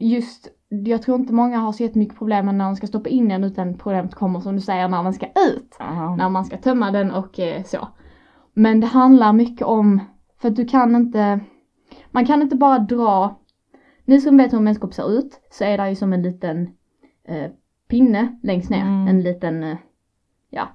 just, 0.00 0.48
jag 0.68 1.02
tror 1.02 1.20
inte 1.20 1.32
många 1.32 1.58
har 1.58 1.72
så 1.72 1.82
jättemycket 1.82 2.18
problem 2.18 2.46
när 2.46 2.64
de 2.64 2.76
ska 2.76 2.86
stoppa 2.86 3.08
in 3.08 3.28
den 3.28 3.44
utan 3.44 3.78
problemet 3.78 4.14
kommer 4.14 4.40
som 4.40 4.54
du 4.54 4.60
säger 4.60 4.88
när 4.88 5.02
den 5.02 5.12
ska 5.14 5.26
ut 5.26 5.76
Ja. 5.78 6.16
när 6.16 6.28
man 6.28 6.44
ska 6.44 6.56
tömma 6.56 6.90
den 6.90 7.10
och 7.10 7.40
så. 7.64 7.88
Men 8.54 8.80
det 8.80 8.86
handlar 8.86 9.32
mycket 9.32 9.66
om, 9.66 10.00
för 10.42 10.48
att 10.48 10.56
du 10.56 10.64
kan 10.64 10.96
inte, 10.96 11.40
man 12.10 12.26
kan 12.26 12.42
inte 12.42 12.56
bara 12.56 12.78
dra, 12.78 13.34
ni 14.04 14.20
som 14.20 14.36
vet 14.36 14.52
hur 14.52 14.58
en 14.58 14.64
menskopp 14.64 14.94
ser 14.94 15.18
ut 15.18 15.40
så 15.50 15.64
är 15.64 15.78
det 15.78 15.88
ju 15.88 15.94
som 15.94 16.12
en 16.12 16.22
liten 16.22 16.70
eh, 17.24 17.50
pinne 17.88 18.38
längst 18.42 18.70
ner, 18.70 18.82
Mm. 18.82 19.08
en 19.08 19.22
liten, 19.22 19.64
eh, 19.64 19.76
ja, 20.50 20.68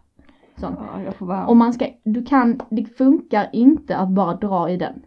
sån. 0.56 0.76
Ja, 1.06 1.26
bara... 1.26 1.48
Om 1.48 1.58
man 1.58 1.74
ska, 1.74 1.88
du 2.04 2.26
kan, 2.26 2.62
det 2.70 2.86
funkar 2.86 3.50
inte 3.54 3.98
att 3.98 4.10
bara 4.10 4.36
dra 4.36 4.70
i 4.70 4.78
den. 4.78 5.02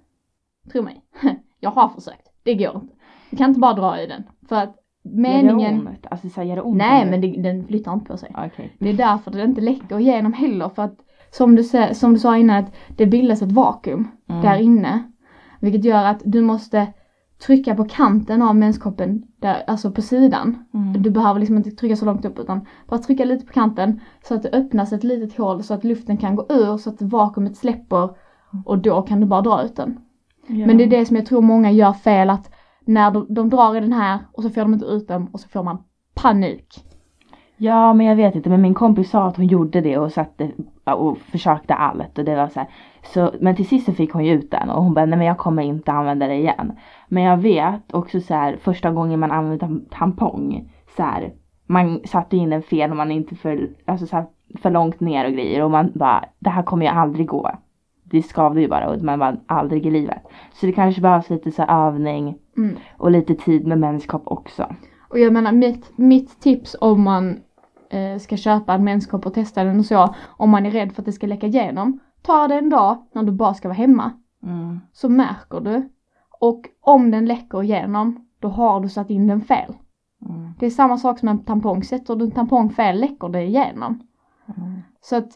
Tro 0.73 0.83
mig. 0.83 1.05
Jag 1.61 1.71
har 1.71 1.89
försökt, 1.89 2.29
det 2.43 2.55
går 2.55 2.75
inte. 2.75 2.95
Du 3.31 3.37
kan 3.37 3.49
inte 3.51 3.61
bara 3.61 3.75
dra 3.75 4.01
i 4.01 4.07
den. 4.07 4.23
För 4.49 4.57
att 4.57 4.77
Gör 5.03 5.11
det 5.13 5.19
meningen, 5.21 5.87
ont? 5.89 6.07
Alltså 6.11 6.43
gör 6.43 6.57
det 6.57 6.63
ont? 6.63 6.77
nej 6.77 7.11
men 7.11 7.21
det... 7.21 7.43
den 7.43 7.67
flyttar 7.67 7.93
inte 7.93 8.07
på 8.07 8.17
sig. 8.17 8.35
Okej. 8.47 8.77
Det 8.79 8.89
är 8.89 8.95
därför 8.95 9.31
det 9.31 9.45
inte 9.45 9.61
läcker 9.61 10.01
igenom 10.01 10.33
heller 10.33 10.69
för 10.69 10.83
att 10.83 10.99
som 11.31 11.57
du, 11.57 11.65
som 11.93 12.13
du 12.15 12.19
sa 12.19 12.37
innan 12.37 12.65
att 12.65 12.73
det 12.97 13.07
bildas 13.07 13.43
ett 13.43 13.53
vakuum 13.53 14.09
Mm. 14.29 14.43
där 14.43 14.57
inne. 14.57 15.03
Vilket 15.61 15.85
gör 15.85 16.05
att 16.05 16.23
du 16.25 16.43
måste 16.43 16.87
trycka 17.47 17.75
på 17.75 17.85
kanten 17.85 18.43
av 18.43 18.57
menskoppen, 18.57 19.23
där, 19.41 19.63
alltså 19.67 19.91
på 19.91 20.03
sidan. 20.03 20.65
Mm. 20.75 21.03
Du 21.03 21.11
behöver 21.11 21.41
liksom 21.41 21.57
inte 21.57 21.71
trycka 21.71 21.97
så 21.97 22.05
långt 22.05 22.25
upp 22.25 22.39
utan 22.39 22.67
bara 22.89 22.99
trycka 22.99 23.25
lite 23.25 23.47
på 23.47 23.53
kanten 23.53 24.01
så 24.23 24.35
att 24.35 24.43
det 24.43 24.49
öppnas 24.49 24.93
ett 24.93 25.05
litet 25.05 25.39
hål 25.39 25.63
så 25.63 25.75
att 25.75 25.85
luften 25.85 26.17
kan 26.17 26.37
gå 26.37 26.47
ur 26.49 26.77
så 26.77 26.91
att 26.91 27.03
vakuumet 27.03 27.57
släpper 27.57 28.11
och 28.65 28.79
då 28.79 29.03
kan 29.03 29.21
du 29.21 29.27
bara 29.27 29.41
dra 29.41 29.63
ut 29.63 29.77
den. 29.77 29.99
Ja. 30.47 30.67
Men 30.67 30.77
det 30.77 30.85
är 30.85 30.89
det 30.91 31.07
som 31.07 31.17
jag 31.17 31.27
tror 31.27 31.43
många 31.43 31.71
gör 31.71 31.93
fel 31.93 32.31
att 32.31 32.51
när 32.85 33.11
de, 33.11 33.27
de 33.35 33.51
drar 33.51 33.77
i 33.77 33.81
den 33.81 33.93
här 33.93 34.19
och 34.33 34.43
så 34.43 34.51
får 34.51 34.61
de 34.61 34.75
inte 34.75 34.87
ut 34.87 35.09
den 35.09 35.29
och 35.33 35.41
så 35.41 35.49
får 35.49 35.63
man 35.63 35.79
panik. 36.15 36.85
Ja 37.57 37.93
men 37.95 38.07
jag 38.07 38.17
vet 38.17 38.35
inte 38.35 38.51
men 38.51 38.63
min 38.63 38.75
kompis 38.75 39.11
sa 39.11 39.27
att 39.27 39.37
hon 39.37 39.47
gjorde 39.47 39.81
det 39.81 39.99
och 39.99 40.13
satte 40.13 40.51
och 40.95 41.19
försökte 41.19 41.75
allt 41.75 42.19
och 42.19 42.25
det 42.25 42.37
var 42.37 42.49
så 42.49 42.61
här. 42.61 42.69
Så, 43.03 43.31
men 43.41 43.57
till 43.57 43.69
sist 43.69 43.87
så 43.87 43.93
fick 43.93 44.13
hon 44.13 44.25
ju 44.25 44.33
ut 44.33 44.51
den 44.51 44.71
och 44.71 44.83
hon 44.83 44.95
bara 44.95 45.07
nej 45.07 45.19
men 45.19 45.27
jag 45.27 45.39
kommer 45.39 45.63
inte 45.63 45.93
använda 45.93 46.27
det 46.27 46.35
igen. 46.35 46.73
Men 47.09 47.23
jag 47.23 47.37
vet 47.37 47.93
också 47.93 48.21
så 48.21 48.35
här 48.35 48.57
första 48.63 48.91
gången 48.91 49.21
man 49.21 49.31
använde 49.31 49.67
tam- 49.67 49.89
tampong 49.91 50.71
så 50.97 51.03
här, 51.03 51.33
man 51.67 52.01
satte 52.05 52.37
in 52.37 52.51
den 52.51 52.63
fel 52.63 52.91
och 52.91 52.97
man 52.97 53.11
inte 53.11 53.35
för, 53.35 53.69
alltså 53.87 54.07
så 54.07 54.17
här, 54.17 54.27
för 54.63 54.71
långt 54.71 55.01
ner 55.01 55.27
och 55.27 55.33
grejer 55.33 55.63
och 55.65 55.71
man 55.71 55.93
bara 55.95 56.25
det 56.39 56.51
här 56.51 56.63
kommer 56.63 56.87
ju 56.87 56.93
aldrig 56.93 57.27
gå. 57.27 57.51
Det 58.05 58.23
skavde 58.23 58.61
ju 58.61 58.69
bara 58.69 58.89
och 58.91 59.03
man 59.03 59.19
bara 59.19 59.37
aldrig 59.47 59.87
i 59.87 59.91
livet. 59.91 60.23
Så 60.53 60.67
det 60.67 60.73
kanske 60.73 61.01
behövs 61.03 61.31
lite 61.31 61.51
så 61.53 61.63
övning 61.63 62.37
Mm. 62.57 62.77
och 62.99 63.11
lite 63.11 63.35
tid 63.35 63.67
med 63.67 63.79
menskopp 63.79 64.23
också. 64.25 64.67
Och 65.11 65.19
jag 65.19 65.33
menar 65.33 65.53
mitt, 65.53 65.93
mitt 65.97 66.41
tips 66.41 66.77
om 66.81 67.03
man 67.03 67.39
ska 68.21 68.37
köpa 68.37 68.75
en 68.75 68.85
menskopp 68.85 69.27
och 69.27 69.35
testa 69.35 69.65
den 69.65 69.79
och 69.79 69.87
så, 69.87 70.15
om 70.27 70.51
man 70.51 70.67
är 70.67 70.71
rädd 70.71 70.93
för 70.93 71.03
att 71.03 71.07
det 71.07 71.13
ska 71.13 71.27
läcka 71.27 71.47
igenom, 71.47 72.01
ta 72.23 72.49
det 72.49 72.55
en 72.55 72.71
dag 72.71 73.07
när 73.13 73.23
du 73.23 73.33
bara 73.33 73.55
ska 73.55 73.69
vara 73.69 73.77
hemma. 73.77 74.13
Mm. 74.43 74.81
Så 74.93 75.09
märker 75.09 75.61
du. 75.61 75.89
Och 76.41 76.69
om 76.81 77.11
den 77.11 77.27
läcker 77.27 77.63
igenom, 77.63 78.29
då 78.39 78.49
har 78.49 78.81
du 78.81 78.89
satt 78.89 79.11
in 79.11 79.27
den 79.27 79.41
fel. 79.41 79.75
Mm. 80.27 80.53
Det 80.59 80.67
är 80.67 80.71
samma 80.71 80.99
sak 80.99 81.19
som 81.19 81.29
en 81.29 81.45
tampong, 81.45 81.85
sätter 81.85 82.17
du 82.17 82.25
en 82.25 82.31
tampong 82.31 82.71
fel 82.71 83.01
läcker 83.01 83.29
det 83.29 83.43
igenom. 83.43 84.03
Mm. 84.57 84.81
Så 85.01 85.17
att, 85.17 85.29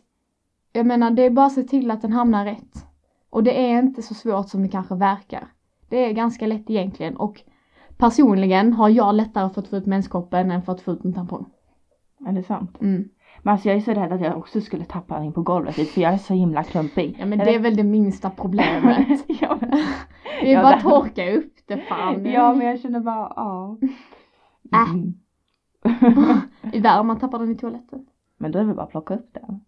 jag 0.73 0.87
menar 0.87 1.11
det 1.11 1.23
är 1.23 1.31
bara 1.31 1.47
att 1.47 1.53
se 1.53 1.63
till 1.63 1.91
att 1.91 2.03
den 2.03 2.13
hamnar 2.13 2.45
rätt. 2.45 2.87
Och 3.31 3.43
det 3.43 3.71
är 3.71 3.79
inte 3.79 4.03
så 4.03 4.15
svårt 4.15 4.49
som 4.49 4.63
det 4.63 4.69
kanske 4.69 4.95
verkar. 4.95 5.49
Det 5.89 5.97
är 5.97 6.13
ganska 6.13 6.47
lätt 6.47 6.71
egentligen 6.71 7.17
och 7.17 7.43
personligen 7.97 8.73
har 8.73 8.89
jag 8.89 9.15
lättare 9.15 9.51
fått 9.51 9.69
få 9.69 9.77
ut 9.77 9.87
menskoppen 9.87 10.51
än 10.51 10.63
fått 10.63 10.81
få 10.81 10.93
ut 10.93 11.05
en 11.05 11.13
tampong. 11.13 11.47
Är 12.27 12.33
det 12.33 12.43
sant? 12.43 12.77
Mm. 12.81 13.09
Men 13.43 13.53
alltså 13.53 13.69
jag 13.69 13.77
är 13.77 13.81
så 13.81 13.93
rädd 13.95 14.13
att 14.13 14.21
jag 14.21 14.37
också 14.37 14.61
skulle 14.61 14.85
tappa 14.85 15.19
den 15.21 15.33
på 15.33 15.43
golvet 15.43 15.75
typ, 15.77 15.89
för 15.91 16.01
jag 16.01 16.13
är 16.13 16.19
så 16.19 16.35
himla 16.35 16.63
klumpig. 16.65 17.17
Ja 17.21 17.27
men 17.27 17.39
det 17.39 17.55
är 17.55 17.59
väl 17.59 17.77
det 17.77 17.83
minsta 17.85 18.31
problemet. 18.31 19.07
ja, 19.41 19.59
men, 19.61 19.71
Det 20.41 20.51
är 20.51 20.55
Ja, 20.55 20.63
bara 20.63 20.77
det- 20.77 20.83
torka 20.83 21.33
upp 21.33 21.53
det 21.67 21.77
fan. 21.77 22.27
ja 22.27 22.55
men 22.55 22.67
jag 22.67 22.81
känner 22.81 23.01
bara 23.01 23.33
ja. 23.37 23.77
Äh. 24.73 24.91
Mm. 24.95 25.15
I 26.73 26.81
värre 26.81 27.01
om 27.01 27.07
man 27.07 27.19
tappar 27.19 27.39
den 27.39 27.51
i 27.51 27.55
toaletten. 27.57 28.07
men 28.39 28.53
då 28.53 28.59
är 28.59 28.63
det 28.63 28.67
väl 28.67 28.77
bara 28.77 28.83
att 28.85 28.91
plocka 28.91 29.15
upp 29.15 29.31
den. 29.35 29.61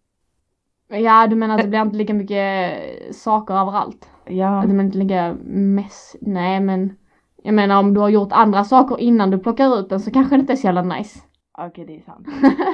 Ja 1.01 1.27
du 1.27 1.37
menar 1.37 1.55
att 1.55 1.63
det 1.63 1.69
blir 1.69 1.83
inte 1.83 1.97
lika 1.97 2.15
mycket 2.15 2.73
saker 3.17 3.55
överallt? 3.55 4.11
Ja. 4.25 4.59
Att 4.61 4.69
det 4.69 4.75
blir 4.75 4.85
inte 4.85 4.99
lika 4.99 5.35
mess. 5.45 6.17
Nej 6.21 6.61
men 6.61 6.97
jag 7.43 7.55
menar 7.55 7.79
om 7.81 7.95
du 7.95 8.01
har 8.01 8.09
gjort 8.09 8.33
andra 8.33 8.65
saker 8.65 9.01
innan 9.01 9.31
du 9.31 9.39
plockar 9.39 9.79
ut 9.81 9.89
den 9.89 10.01
så 10.01 10.11
kanske 10.11 10.37
det 10.37 10.41
inte 10.41 10.53
är 10.53 10.57
så 10.57 10.67
jävla 10.67 10.83
nice. 10.83 11.19
Okej 11.59 11.85
det 11.87 11.97
är 11.97 12.01
sant. 12.01 12.27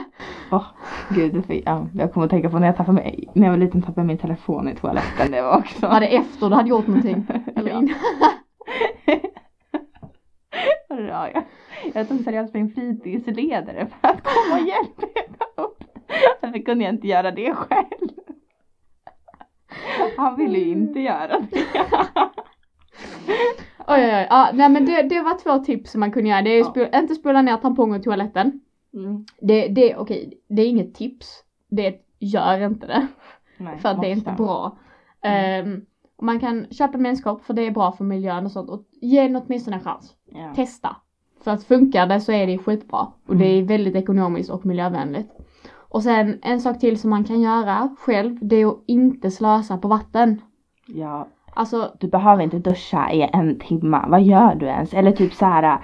Åh 0.53 0.65
gud, 1.11 1.45
ja, 1.67 1.87
jag 1.95 2.13
kommer 2.13 2.25
att 2.25 2.31
tänka 2.31 2.51
på 2.51 2.59
när 2.59 2.67
jag 2.67 2.77
tappade 2.77 2.95
mig, 2.97 3.29
när 3.35 3.47
jag 3.47 3.51
var 3.53 3.59
liten 3.59 3.83
tappade 3.83 4.01
jag 4.01 4.07
min 4.07 4.19
telefon 4.19 4.69
i 4.69 4.75
toaletten. 4.77 5.31
Det 5.31 5.43
var 5.43 5.59
också. 5.59 5.87
Var 5.89 6.01
det 6.01 6.17
efter 6.17 6.49
du 6.49 6.55
hade 6.55 6.69
gjort 6.69 6.87
någonting? 6.87 7.27
Eller 7.57 7.71
Ja. 7.73 7.79
innan? 7.79 7.95
Ja, 11.09 11.29
jag, 11.35 11.43
jag 11.95 12.09
tog 12.09 12.21
seriöst 12.21 12.55
min 12.55 12.71
fritidsledare 12.75 13.87
för 13.87 14.09
att 14.09 14.23
komma 14.25 14.61
och 14.61 14.67
hjälpa 14.69 15.01
mig 15.07 15.29
upp. 15.57 15.85
Varför 16.43 16.59
kunde 16.65 16.85
jag 16.85 16.95
inte 16.95 17.09
göra 17.09 17.31
det 17.31 17.55
själv? 17.55 18.09
Han 20.17 20.37
ville 20.37 20.59
ju 20.59 20.71
inte 20.73 21.01
göra 21.01 21.41
det. 21.41 21.65
Oj 23.89 24.05
oj 24.05 24.15
oj. 24.15 24.27
Ja, 24.31 24.51
nej 24.55 24.69
men 24.69 24.87
det, 24.87 25.03
det 25.03 25.21
var 25.21 25.39
två 25.39 25.65
tips 25.65 25.91
som 25.91 26.01
man 26.01 26.13
kunde 26.13 26.29
göra. 26.31 26.43
Det 26.43 26.51
är 26.51 26.59
ju 26.77 26.89
Ja. 26.93 26.99
inte 26.99 27.15
spola 27.15 27.43
ner 27.43 27.57
tamponger 27.57 27.99
i 27.99 28.03
toaletten. 28.03 28.61
Mm. 28.95 29.25
Det, 29.41 29.69
det, 29.69 29.97
okej, 29.97 30.41
det 30.49 30.63
är 30.63 30.67
inget 30.67 30.95
tips. 30.95 31.45
Det 31.69 31.87
är 31.87 31.95
gör 32.23 32.67
inte 32.67 32.87
det. 32.87 33.07
Nej, 33.59 33.79
För 33.79 33.89
att 33.89 34.01
det 34.01 34.07
är 34.07 34.13
inte 34.13 34.35
bra. 34.37 34.79
Mm. 35.21 35.67
Ehm, 35.67 35.85
man 36.23 36.41
kan 36.41 36.67
köpa 36.71 36.99
menskopp 36.99 37.45
för 37.45 37.55
det 37.55 37.67
är 37.67 37.71
bra 37.71 37.93
för 37.93 38.05
miljön 38.05 38.45
och 38.45 38.53
sånt. 38.53 38.71
Och 38.71 38.83
ge 39.01 39.23
den 39.23 39.37
åtminstone 39.37 39.77
en 39.77 39.83
chans. 39.83 40.15
Ja. 40.33 40.53
Testa. 40.55 40.97
För 41.45 41.51
att 41.51 41.65
funkar 41.65 42.07
det 42.07 42.21
så 42.21 42.33
är 42.33 42.47
det 42.47 42.59
skitbra. 42.59 43.07
Och 43.27 43.37
det 43.37 43.45
är 43.47 43.63
väldigt 43.63 43.97
ekonomiskt 43.97 44.51
och 44.51 44.67
miljövänligt. 44.67 45.31
Och 45.73 46.03
sen 46.03 46.39
en 46.43 46.61
sak 46.61 46.79
till 46.79 47.01
som 47.01 47.11
man 47.11 47.25
kan 47.25 47.41
göra 47.41 47.97
själv, 47.99 48.39
det 48.43 48.57
är 48.57 48.67
att 48.67 48.85
inte 48.87 49.31
slösa 49.31 49.79
på 49.79 49.89
vatten. 49.89 50.43
Ja, 50.87 51.29
Alltså, 51.55 51.93
du 52.01 52.09
behöver 52.09 52.43
inte 52.43 52.59
duscha 52.59 53.13
i 53.13 53.31
en 53.33 53.59
timme. 53.59 54.05
Vad 54.09 54.23
gör 54.23 54.55
du 54.55 54.67
ens? 54.67 54.95
Eller 54.95 55.13
typ 55.13 55.33
så 55.33 55.47
här. 55.47 55.81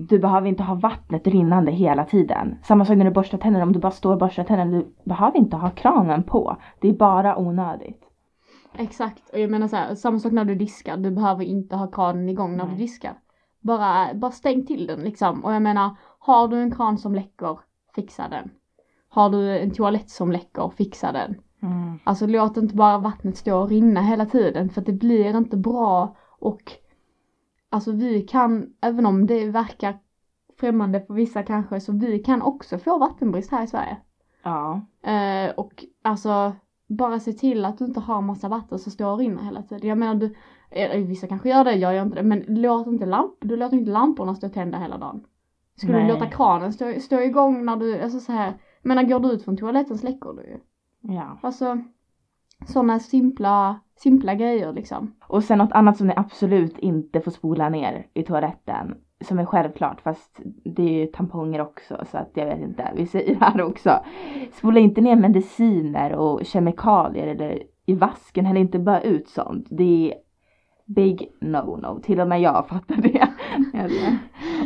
Du 0.00 0.18
behöver 0.18 0.48
inte 0.48 0.62
ha 0.62 0.74
vattnet 0.74 1.26
rinnande 1.26 1.72
hela 1.72 2.04
tiden. 2.04 2.58
Samma 2.62 2.84
sak 2.84 2.96
när 2.96 3.04
du 3.04 3.10
borstar 3.10 3.38
tänderna. 3.38 3.64
Om 3.64 3.72
du 3.72 3.78
bara 3.78 3.92
står 3.92 4.12
och 4.12 4.18
borstar 4.18 4.44
tänderna. 4.44 4.70
Du 4.70 4.86
behöver 5.04 5.38
inte 5.38 5.56
ha 5.56 5.70
kranen 5.70 6.22
på. 6.22 6.56
Det 6.80 6.88
är 6.88 6.92
bara 6.92 7.36
onödigt. 7.38 8.02
exakt. 8.78 9.30
Och 9.32 9.38
jag 9.38 9.50
menar 9.50 9.68
så 9.68 9.76
här, 9.76 9.94
samma 9.94 10.18
sak 10.18 10.32
när 10.32 10.44
du 10.44 10.54
diskar. 10.54 10.96
Du 10.96 11.10
behöver 11.10 11.44
inte 11.44 11.76
ha 11.76 11.86
kranen 11.86 12.28
igång 12.28 12.56
när 12.56 12.64
Nej. 12.64 12.74
du 12.74 12.80
diskar. 12.80 13.12
Bara, 13.60 14.14
bara 14.14 14.30
stäng 14.30 14.66
till 14.66 14.86
den 14.86 15.00
liksom. 15.00 15.44
Och 15.44 15.52
jag 15.54 15.62
menar, 15.62 15.96
har 16.18 16.48
du 16.48 16.62
en 16.62 16.70
kran 16.70 16.98
som 16.98 17.14
läcker, 17.14 17.58
fixa 17.94 18.28
den. 18.28 18.50
Har 19.08 19.30
du 19.30 19.58
en 19.58 19.70
toalett 19.70 20.10
som 20.10 20.32
läcker, 20.32 20.68
fixa 20.76 21.12
den. 21.12 21.34
Mm. 21.62 21.98
Alltså 22.04 22.26
låt 22.26 22.56
inte 22.56 22.74
bara 22.74 22.98
vattnet 22.98 23.36
stå 23.36 23.58
och 23.60 23.68
rinna 23.68 24.02
hela 24.02 24.26
tiden 24.26 24.70
för 24.70 24.80
att 24.80 24.86
det 24.86 24.92
blir 24.92 25.36
inte 25.36 25.56
bra 25.56 26.16
och 26.38 26.62
alltså 27.70 27.92
vi 27.92 28.22
kan, 28.22 28.74
även 28.80 29.06
om 29.06 29.26
det 29.26 29.50
verkar 29.50 29.98
främmande 30.60 31.00
för 31.00 31.14
vissa 31.14 31.42
kanske, 31.42 31.80
så 31.80 31.92
vi 31.92 32.18
kan 32.18 32.42
också 32.42 32.78
få 32.78 32.98
vattenbrist 32.98 33.50
här 33.50 33.64
i 33.64 33.66
Sverige. 33.66 33.96
Ja. 34.42 34.80
Eh, 35.02 35.50
och 35.50 35.84
alltså 36.02 36.52
bara 36.88 37.20
se 37.20 37.32
till 37.32 37.64
att 37.64 37.78
du 37.78 37.84
inte 37.84 38.00
har 38.00 38.22
massa 38.22 38.48
vatten 38.48 38.78
som 38.78 38.92
står 38.92 39.12
och 39.12 39.18
rinner 39.18 39.42
hela 39.42 39.62
tiden. 39.62 39.88
Jag 39.88 39.98
menar 39.98 40.14
du, 40.14 40.34
vissa 41.06 41.26
kanske 41.26 41.48
gör 41.48 41.64
det, 41.64 41.74
jag 41.74 41.94
gör 41.94 42.02
inte 42.02 42.16
det, 42.16 42.22
men 42.22 42.44
låt 42.48 42.86
inte 42.86 43.06
lamp, 43.06 43.34
du 43.40 43.56
låter 43.56 43.76
inte 43.76 43.90
lamporna 43.90 44.34
stå 44.34 44.48
tända 44.48 44.78
hela 44.78 44.98
dagen. 44.98 45.24
Skulle 45.76 45.92
Nej. 45.92 46.06
du 46.06 46.12
låta 46.12 46.26
kranen 46.26 46.72
stå, 46.72 47.00
stå 47.00 47.20
igång 47.20 47.64
när 47.64 47.76
du, 47.76 48.00
alltså 48.00 48.20
så 48.20 48.32
här, 48.32 48.46
jag 48.82 48.88
menar 48.88 49.02
går 49.02 49.20
du 49.20 49.30
ut 49.30 49.44
från 49.44 49.56
toaletten 49.56 49.98
släcker 49.98 50.32
du 50.32 50.42
ju. 50.42 50.58
ja. 51.14 51.38
Alltså 51.42 51.78
sådana 52.66 52.98
simpla, 52.98 53.80
simpla 53.96 54.34
grejer 54.34 54.72
liksom. 54.72 55.14
Och 55.26 55.44
sen 55.44 55.58
något 55.58 55.72
annat 55.72 55.96
som 55.96 56.06
ni 56.06 56.14
absolut 56.16 56.78
inte 56.78 57.20
får 57.20 57.30
spola 57.30 57.68
ner 57.68 58.06
i 58.14 58.22
toaletten. 58.22 58.94
Som 59.20 59.38
är 59.38 59.44
självklart 59.44 60.00
fast 60.00 60.40
det 60.64 60.82
är 60.82 61.00
ju 61.00 61.06
tamponger 61.06 61.60
också 61.60 62.04
så 62.10 62.18
att 62.18 62.30
jag 62.34 62.46
vet 62.46 62.60
inte. 62.60 62.92
Vi 62.96 63.06
säger 63.06 63.36
här 63.40 63.62
också. 63.62 63.90
Spola 64.52 64.80
inte 64.80 65.00
ner 65.00 65.16
mediciner 65.16 66.12
och 66.12 66.46
kemikalier 66.46 67.26
eller 67.26 67.62
i 67.86 67.94
vasken 67.94 68.46
eller 68.46 68.60
inte 68.60 68.78
bara 68.78 69.00
ut 69.00 69.28
sånt. 69.28 69.66
Det 69.70 70.12
är 70.12 70.18
big 70.84 71.32
no-no. 71.40 72.00
Till 72.00 72.20
och 72.20 72.28
med 72.28 72.40
jag 72.40 72.68
fattar 72.68 72.96
det. 72.96 73.28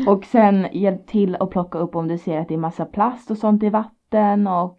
Och 0.07 0.24
sen 0.24 0.66
hjälp 0.72 1.07
till 1.07 1.37
att 1.37 1.50
plocka 1.50 1.78
upp 1.78 1.96
om 1.96 2.09
du 2.09 2.18
ser 2.18 2.38
att 2.38 2.48
det 2.48 2.55
är 2.55 2.59
massa 2.59 2.85
plast 2.85 3.31
och 3.31 3.38
sånt 3.38 3.62
i 3.62 3.70
vatten 3.70 4.46
och 4.46 4.78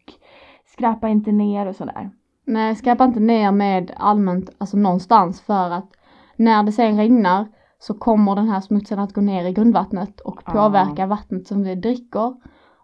skräpa 0.65 1.09
inte 1.09 1.31
ner 1.31 1.67
och 1.67 1.75
sådär. 1.75 2.11
Nej, 2.45 2.75
skräpa 2.75 3.05
inte 3.05 3.19
ner 3.19 3.51
med 3.51 3.91
allmänt, 3.97 4.49
alltså 4.57 4.77
någonstans 4.77 5.41
för 5.41 5.69
att 5.71 5.91
när 6.35 6.63
det 6.63 6.71
sen 6.71 6.97
regnar 6.97 7.47
så 7.79 7.93
kommer 7.93 8.35
den 8.35 8.49
här 8.49 8.61
smutsen 8.61 8.99
att 8.99 9.13
gå 9.13 9.21
ner 9.21 9.45
i 9.45 9.53
grundvattnet 9.53 10.19
och 10.19 10.41
Ja. 10.45 10.51
påverka 10.51 11.05
vattnet 11.05 11.47
som 11.47 11.63
vi 11.63 11.75
dricker. 11.75 12.35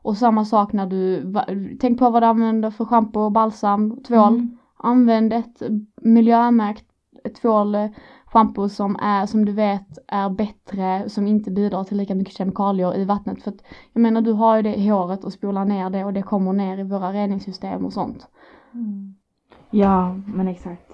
Och 0.02 0.18
samma 0.18 0.46
sak 0.46 0.74
när 0.74 0.86
du, 0.86 1.34
tänk 1.80 2.00
på 2.00 2.10
vad 2.10 2.24
du 2.24 2.28
använder 2.28 2.72
för 2.72 2.86
schampo, 2.86 3.30
balsam, 3.30 4.04
tvål. 4.04 4.34
Mm. 4.34 4.58
Använd 4.78 5.34
ett 5.34 5.62
miljömärkt 6.02 6.86
tvål, 7.42 7.76
eh, 7.76 7.86
schampo 8.26 8.70
som 8.70 8.96
är, 9.02 9.26
som 9.26 9.46
du 9.46 9.52
vet 9.52 9.98
är 10.08 10.30
bättre, 10.30 11.10
som 11.10 11.28
inte 11.28 11.52
bidrar 11.52 11.84
till 11.84 11.98
lika 11.98 12.16
mycket 12.16 12.34
kemikalier 12.34 12.98
i 12.98 13.06
vattnet. 13.06 13.44
För 13.44 13.52
att, 13.52 13.64
jag 13.94 14.02
menar 14.02 14.22
du 14.22 14.32
har 14.32 14.56
ju 14.56 14.62
det 14.62 14.76
i 14.76 14.88
håret 14.90 15.24
och 15.24 15.34
spolar 15.34 15.66
ner 15.66 15.90
det 15.90 16.06
och 16.06 16.14
det 16.14 16.22
kommer 16.22 16.54
ner 16.54 16.78
i 16.78 16.84
våra 16.84 17.14
reningssystem 17.14 17.86
och 17.86 17.94
sånt. 17.94 18.28
Ja, 19.72 20.16
men 20.26 20.48
exakt. 20.48 20.90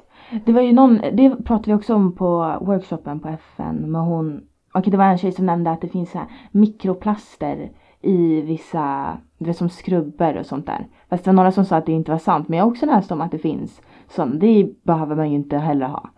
Det 0.45 0.53
var 0.53 0.61
ju 0.61 0.73
någon, 0.73 1.01
det 1.13 1.35
pratade 1.45 1.71
vi 1.71 1.73
också 1.73 1.95
om 1.95 2.15
på 2.15 2.57
workshopen 2.61 3.19
på 3.19 3.27
FN 3.27 3.75
med 3.75 4.01
hon, 4.01 4.41
okej 4.73 4.91
det 4.91 4.97
var 4.97 5.05
en 5.05 5.17
tjej 5.17 5.31
som 5.31 5.45
nämnde 5.45 5.71
att 5.71 5.81
det 5.81 5.87
finns 5.87 6.11
så 6.11 6.17
här 6.17 6.27
mikroplaster 6.51 7.69
i 8.01 8.41
vissa, 8.41 9.17
det 9.37 9.45
vet 9.45 9.57
som 9.57 9.69
skrubber 9.69 10.37
och 10.37 10.45
sånt 10.45 10.65
där. 10.65 10.87
Fast 11.09 11.23
det 11.23 11.29
var 11.29 11.35
några 11.35 11.51
som 11.51 11.65
sa 11.65 11.77
att 11.77 11.85
det 11.85 11.91
inte 11.91 12.11
var 12.11 12.17
sant, 12.17 12.47
men 12.47 12.57
jag 12.57 12.65
har 12.65 12.71
också 12.71 12.85
läst 12.85 13.11
om 13.11 13.21
att 13.21 13.31
det 13.31 13.37
finns 13.37 13.81
Så 14.07 14.25
Det 14.25 14.69
behöver 14.83 15.15
man 15.15 15.29
ju 15.29 15.35
inte 15.35 15.57
heller 15.57 15.87
ha. 15.87 16.09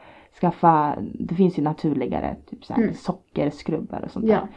Skaffa, 0.41 0.95
det 1.19 1.35
finns 1.35 1.59
ju 1.59 1.63
naturligare, 1.63 2.35
typ 2.49 2.65
så 2.65 2.73
här 2.73 2.81
Mm. 2.81 2.93
sockerskrubbar 2.93 4.01
och 4.05 4.11
sånt 4.11 4.25
där. 4.27 4.33
Ja. 4.33 4.47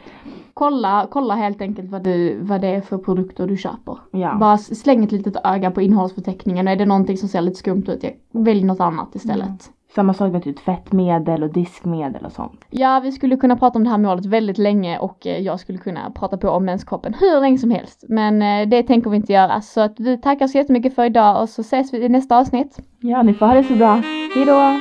Kolla, 0.53 1.07
kolla 1.11 1.35
helt 1.35 1.61
enkelt 1.61 1.89
vad, 1.91 2.03
du, 2.03 2.39
vad 2.41 2.61
det 2.61 2.67
är 2.67 2.81
för 2.81 2.97
produkter 2.97 3.47
du 3.47 3.57
köper. 3.57 3.97
Ja. 4.11 4.35
Bara 4.39 4.57
släng 4.57 5.03
ett 5.03 5.11
litet 5.11 5.35
öga 5.43 5.71
på 5.71 5.81
innehållsförteckningen 5.81 6.67
och 6.67 6.73
är 6.73 6.77
det 6.77 6.85
någonting 6.85 7.17
som 7.17 7.29
ser 7.29 7.41
lite 7.41 7.57
skumt 7.57 7.83
ut, 7.87 8.03
välj 8.31 8.63
något 8.63 8.79
annat 8.79 9.15
istället. 9.15 9.71
Samma 9.95 10.13
sak 10.13 10.31
med 10.31 10.43
typ 10.43 10.57
tvättmedel 10.65 11.43
och 11.43 11.53
diskmedel 11.53 12.25
och 12.25 12.31
sånt. 12.31 12.65
Ja, 12.69 12.99
vi 13.03 13.11
skulle 13.11 13.37
kunna 13.37 13.55
prata 13.55 13.77
om 13.79 13.83
det 13.83 13.89
här 13.89 13.97
målet 13.97 14.25
väldigt 14.25 14.57
länge 14.57 14.99
och 14.99 15.27
eh, 15.27 15.37
jag 15.41 15.59
skulle 15.59 15.77
kunna 15.77 16.11
prata 16.11 16.37
på 16.37 16.49
om 16.49 16.65
menskoppen 16.65 17.13
hur 17.13 17.41
länge 17.41 17.57
som 17.57 17.71
helst. 17.71 18.03
Men 18.09 18.41
eh, 18.41 18.69
det 18.69 18.83
tänker 18.83 19.09
vi 19.09 19.17
inte 19.17 19.33
göra. 19.33 19.61
Så 19.61 19.81
att 19.81 19.99
vi 19.99 20.17
tackar 20.17 20.47
så 20.47 20.57
jättemycket 20.57 20.95
för 20.95 21.05
idag 21.05 21.41
och 21.41 21.49
så 21.49 21.61
ses 21.61 21.93
vi 21.93 22.05
i 22.05 22.09
nästa 22.09 22.37
avsnitt. 22.39 22.79
Ja, 22.99 23.23
ni 23.23 23.33
får 23.33 23.45
ha 23.45 23.53
det 23.53 23.63
så 23.63 23.75
bra. 23.75 24.01
Hejdå! 24.35 24.79